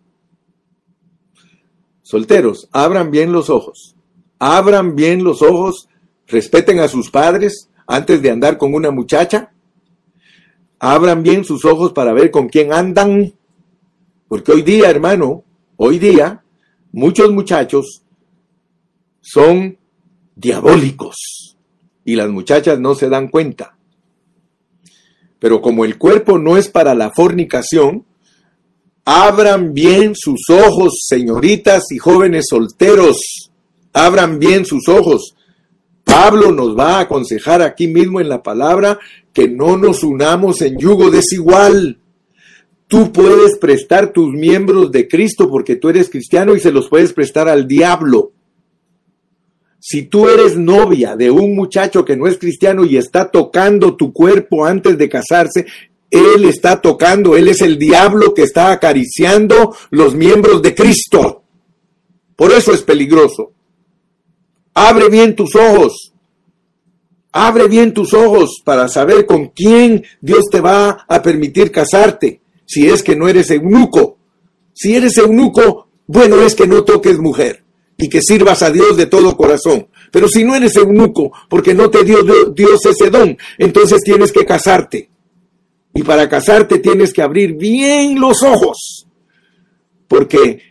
solteros, 2.01 2.67
abran 2.73 3.11
bien 3.11 3.31
los 3.31 3.49
ojos, 3.49 3.95
abran 4.39 4.97
bien 4.97 5.23
los 5.23 5.41
ojos 5.41 5.87
respeten 6.27 6.81
a 6.81 6.89
sus 6.89 7.09
padres 7.09 7.69
antes 7.87 8.21
de 8.21 8.29
andar 8.29 8.57
con 8.57 8.73
una 8.73 8.91
muchacha, 8.91 9.53
abran 10.79 11.23
bien 11.23 11.45
sus 11.45 11.63
ojos 11.63 11.93
para 11.93 12.11
ver 12.11 12.29
con 12.29 12.49
quién 12.49 12.73
andan, 12.73 13.35
porque 14.27 14.51
hoy 14.51 14.63
día, 14.63 14.89
hermano, 14.89 15.45
hoy 15.77 15.97
día, 15.97 16.43
muchos 16.91 17.31
muchachos 17.31 18.01
son 19.25 19.77
diabólicos 20.35 21.57
y 22.03 22.15
las 22.15 22.29
muchachas 22.29 22.79
no 22.79 22.95
se 22.95 23.09
dan 23.09 23.29
cuenta. 23.29 23.77
Pero 25.39 25.61
como 25.61 25.85
el 25.85 25.97
cuerpo 25.97 26.37
no 26.37 26.57
es 26.57 26.69
para 26.69 26.93
la 26.93 27.11
fornicación, 27.11 28.05
abran 29.03 29.73
bien 29.73 30.13
sus 30.15 30.49
ojos, 30.49 30.99
señoritas 31.07 31.91
y 31.91 31.97
jóvenes 31.97 32.45
solteros, 32.49 33.17
abran 33.93 34.39
bien 34.39 34.65
sus 34.65 34.87
ojos 34.87 35.35
Pablo 36.05 36.51
nos 36.51 36.77
va 36.77 36.97
a 36.97 36.99
aconsejar 37.01 37.61
aquí 37.63 37.87
mismo 37.87 38.21
en 38.21 38.29
la 38.29 38.43
palabra 38.43 38.99
que 39.33 39.49
no 39.49 39.75
nos 39.75 40.03
unamos 40.03 40.61
en 40.61 40.77
yugo 40.77 41.09
desigual. 41.09 41.99
Tú 42.87 43.11
puedes 43.11 43.57
prestar 43.57 44.13
tus 44.13 44.31
miembros 44.31 44.91
de 44.91 45.07
Cristo 45.07 45.49
porque 45.49 45.75
tú 45.75 45.89
eres 45.89 46.11
cristiano 46.11 46.55
y 46.55 46.59
se 46.59 46.71
los 46.71 46.87
puedes 46.87 47.11
prestar 47.11 47.49
al 47.49 47.67
diablo. 47.67 48.31
Si 49.87 50.01
tú 50.07 50.27
eres 50.27 50.57
novia 50.57 51.15
de 51.15 51.29
un 51.29 51.55
muchacho 51.55 52.03
que 52.03 52.17
no 52.17 52.25
es 52.25 52.39
cristiano 52.39 52.83
y 52.85 52.97
está 52.97 53.29
tocando 53.29 53.95
tu 53.95 54.11
cuerpo 54.11 54.65
antes 54.65 54.97
de 54.97 55.07
casarse, 55.07 55.67
él 56.09 56.45
está 56.45 56.81
tocando, 56.81 57.37
él 57.37 57.49
es 57.49 57.61
el 57.61 57.77
diablo 57.77 58.33
que 58.33 58.41
está 58.41 58.71
acariciando 58.71 59.75
los 59.91 60.15
miembros 60.15 60.63
de 60.63 60.73
Cristo. 60.73 61.43
Por 62.35 62.51
eso 62.51 62.73
es 62.73 62.81
peligroso. 62.81 63.51
Abre 64.73 65.07
bien 65.07 65.35
tus 65.35 65.55
ojos. 65.55 66.13
Abre 67.31 67.67
bien 67.67 67.93
tus 67.93 68.15
ojos 68.15 68.63
para 68.65 68.87
saber 68.87 69.27
con 69.27 69.49
quién 69.49 70.03
Dios 70.19 70.45
te 70.49 70.61
va 70.61 71.05
a 71.07 71.21
permitir 71.21 71.71
casarte, 71.71 72.41
si 72.65 72.89
es 72.89 73.03
que 73.03 73.15
no 73.15 73.27
eres 73.27 73.51
eunuco. 73.51 74.17
Si 74.73 74.95
eres 74.95 75.15
eunuco, 75.19 75.89
bueno 76.07 76.41
es 76.41 76.55
que 76.55 76.65
no 76.65 76.83
toques 76.83 77.19
mujer 77.19 77.64
y 77.97 78.09
que 78.09 78.21
sirvas 78.21 78.61
a 78.61 78.71
Dios 78.71 78.97
de 78.97 79.05
todo 79.05 79.37
corazón. 79.37 79.87
Pero 80.11 80.27
si 80.27 80.43
no 80.43 80.55
eres 80.55 80.75
eunuco, 80.75 81.31
porque 81.49 81.73
no 81.73 81.89
te 81.89 82.03
dio 82.03 82.23
Dios 82.53 82.85
ese 82.85 83.09
don, 83.09 83.37
entonces 83.57 84.01
tienes 84.03 84.31
que 84.31 84.45
casarte. 84.45 85.09
Y 85.93 86.03
para 86.03 86.27
casarte 86.27 86.79
tienes 86.79 87.13
que 87.13 87.21
abrir 87.21 87.53
bien 87.55 88.19
los 88.19 88.43
ojos, 88.43 89.07
porque 90.07 90.61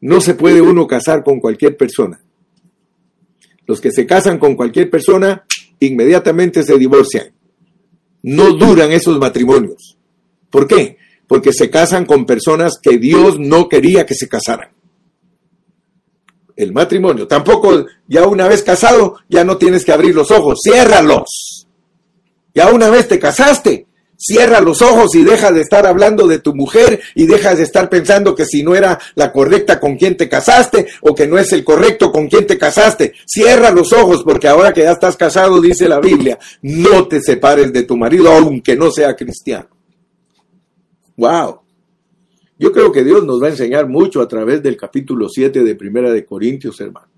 no 0.00 0.20
se 0.20 0.34
puede 0.34 0.60
uno 0.60 0.86
casar 0.86 1.22
con 1.22 1.40
cualquier 1.40 1.76
persona. 1.76 2.20
Los 3.66 3.80
que 3.80 3.90
se 3.90 4.06
casan 4.06 4.38
con 4.38 4.54
cualquier 4.54 4.90
persona 4.90 5.44
inmediatamente 5.80 6.62
se 6.62 6.78
divorcian. 6.78 7.32
No 8.22 8.52
duran 8.52 8.92
esos 8.92 9.18
matrimonios. 9.18 9.98
¿Por 10.50 10.66
qué? 10.66 10.96
Porque 11.26 11.52
se 11.52 11.70
casan 11.70 12.06
con 12.06 12.26
personas 12.26 12.74
que 12.80 12.98
Dios 12.98 13.38
no 13.38 13.68
quería 13.68 14.06
que 14.06 14.14
se 14.14 14.28
casaran. 14.28 14.75
El 16.56 16.72
matrimonio, 16.72 17.28
tampoco 17.28 17.84
ya 18.08 18.26
una 18.26 18.48
vez 18.48 18.62
casado, 18.62 19.16
ya 19.28 19.44
no 19.44 19.58
tienes 19.58 19.84
que 19.84 19.92
abrir 19.92 20.14
los 20.14 20.30
ojos, 20.30 20.60
ciérralos. 20.64 21.68
Ya 22.54 22.70
una 22.70 22.88
vez 22.88 23.06
te 23.06 23.18
casaste, 23.18 23.86
Cierra 24.18 24.60
los 24.60 24.80
ojos 24.80 25.14
y 25.14 25.24
deja 25.24 25.52
de 25.52 25.60
estar 25.60 25.86
hablando 25.86 26.26
de 26.26 26.38
tu 26.38 26.54
mujer 26.54 27.00
y 27.14 27.26
deja 27.26 27.54
de 27.54 27.62
estar 27.62 27.88
pensando 27.90 28.34
que 28.34 28.46
si 28.46 28.62
no 28.62 28.74
era 28.74 28.98
la 29.14 29.30
correcta 29.30 29.78
con 29.78 29.96
quien 29.96 30.16
te 30.16 30.28
casaste 30.28 30.86
o 31.02 31.14
que 31.14 31.26
no 31.26 31.38
es 31.38 31.52
el 31.52 31.64
correcto 31.64 32.10
con 32.10 32.28
quien 32.28 32.46
te 32.46 32.56
casaste. 32.56 33.12
Cierra 33.26 33.70
los 33.70 33.92
ojos 33.92 34.22
porque 34.24 34.48
ahora 34.48 34.72
que 34.72 34.82
ya 34.82 34.92
estás 34.92 35.16
casado, 35.16 35.60
dice 35.60 35.88
la 35.88 36.00
Biblia, 36.00 36.38
no 36.62 37.06
te 37.06 37.20
separes 37.20 37.72
de 37.72 37.82
tu 37.82 37.96
marido 37.96 38.32
aunque 38.32 38.74
no 38.74 38.90
sea 38.90 39.14
cristiano. 39.14 39.68
Wow. 41.16 41.60
Yo 42.58 42.72
creo 42.72 42.90
que 42.90 43.04
Dios 43.04 43.24
nos 43.24 43.42
va 43.42 43.48
a 43.48 43.50
enseñar 43.50 43.88
mucho 43.88 44.20
a 44.20 44.28
través 44.28 44.62
del 44.62 44.76
capítulo 44.76 45.28
7 45.28 45.62
de 45.62 45.74
Primera 45.74 46.10
de 46.10 46.24
Corintios, 46.24 46.80
hermano. 46.80 47.08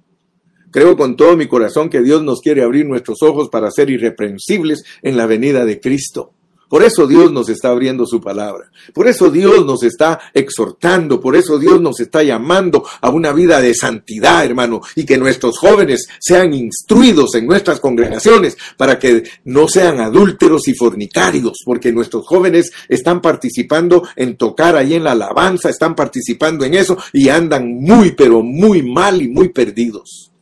Creo 0.70 0.97
con 0.97 1.16
todo 1.16 1.36
mi 1.36 1.47
corazón 1.47 1.89
que 1.89 2.03
Dios 2.03 2.22
nos 2.22 2.41
quiere 2.41 2.62
abrir 2.62 2.86
nuestros 2.86 3.22
ojos 3.22 3.49
para 3.49 3.70
ser 3.70 3.89
irreprensibles 3.89 4.84
en 5.01 5.16
la 5.16 5.26
venida 5.26 5.64
de 5.64 5.80
Cristo. 5.80 6.32
Por 6.69 6.83
eso 6.83 7.07
Dios 7.07 7.33
nos 7.33 7.49
está 7.49 7.71
abriendo 7.71 8.05
su 8.05 8.21
palabra. 8.21 8.71
Por 8.93 9.09
eso 9.09 9.31
Dios 9.31 9.64
nos 9.64 9.83
está 9.83 10.21
exhortando. 10.35 11.19
Por 11.19 11.35
eso 11.35 11.59
Dios 11.59 11.81
nos 11.81 11.99
está 11.99 12.23
llamando 12.23 12.85
a 13.01 13.09
una 13.09 13.33
vida 13.33 13.61
de 13.62 13.75
santidad, 13.75 14.45
hermano. 14.45 14.83
Y 14.95 15.07
que 15.07 15.16
nuestros 15.16 15.59
jóvenes 15.59 16.09
sean 16.21 16.53
instruidos 16.53 17.35
en 17.37 17.47
nuestras 17.47 17.81
congregaciones 17.81 18.59
para 18.77 18.99
que 18.99 19.25
no 19.45 19.66
sean 19.66 20.01
adúlteros 20.01 20.69
y 20.69 20.75
fornicarios. 20.75 21.62
Porque 21.64 21.91
nuestros 21.91 22.27
jóvenes 22.27 22.71
están 22.87 23.23
participando 23.23 24.07
en 24.14 24.37
tocar 24.37 24.77
ahí 24.77 24.93
en 24.93 25.05
la 25.05 25.12
alabanza, 25.12 25.71
están 25.71 25.95
participando 25.95 26.66
en 26.66 26.75
eso 26.75 26.99
y 27.14 27.31
andan 27.31 27.81
muy, 27.81 28.12
pero 28.12 28.43
muy 28.43 28.83
mal 28.83 29.23
y 29.23 29.29
muy 29.29 29.49
perdidos. 29.49 30.33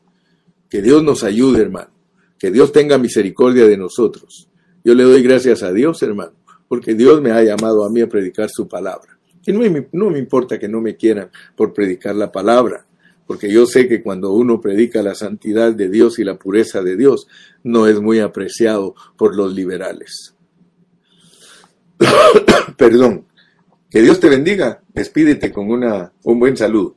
Que 0.68 0.82
Dios 0.82 1.04
nos 1.04 1.22
ayude, 1.22 1.62
hermano. 1.62 1.90
Que 2.36 2.50
Dios 2.50 2.72
tenga 2.72 2.98
misericordia 2.98 3.66
de 3.66 3.76
nosotros 3.76 4.48
yo 4.86 4.94
le 4.94 5.02
doy 5.02 5.20
gracias 5.20 5.64
a 5.64 5.72
Dios, 5.72 6.00
hermano, 6.04 6.30
porque 6.68 6.94
Dios 6.94 7.20
me 7.20 7.32
ha 7.32 7.42
llamado 7.42 7.84
a 7.84 7.90
mí 7.90 8.02
a 8.02 8.08
predicar 8.08 8.48
su 8.48 8.68
palabra. 8.68 9.18
Y 9.44 9.52
no 9.52 10.10
me, 10.10 10.18
importa 10.20 10.60
que 10.60 10.68
no 10.68 10.80
me 10.80 10.94
quieran 10.94 11.28
por 11.56 11.72
predicar 11.72 12.14
la 12.14 12.30
palabra, 12.30 12.86
porque 13.26 13.52
yo 13.52 13.66
sé 13.66 13.88
que 13.88 14.00
cuando 14.00 14.32
uno 14.32 14.60
predica 14.60 15.02
la 15.02 15.16
santidad 15.16 15.72
de 15.72 15.88
Dios 15.88 16.20
y 16.20 16.24
la 16.24 16.38
pureza 16.38 16.84
de 16.84 16.96
Dios, 16.96 17.26
no 17.64 17.88
es 17.88 18.00
muy 18.00 18.20
apreciado 18.20 18.94
por 19.16 19.34
los 19.34 19.52
liberales. 19.52 20.36
Perdón. 22.76 23.24
Que 23.90 24.02
Dios 24.02 24.20
te 24.20 24.28
bendiga. 24.28 24.82
Despídete 24.94 25.50
con 25.50 25.68
una, 25.68 26.12
un 26.22 26.38
buen 26.38 26.56
saludo. 26.56 26.94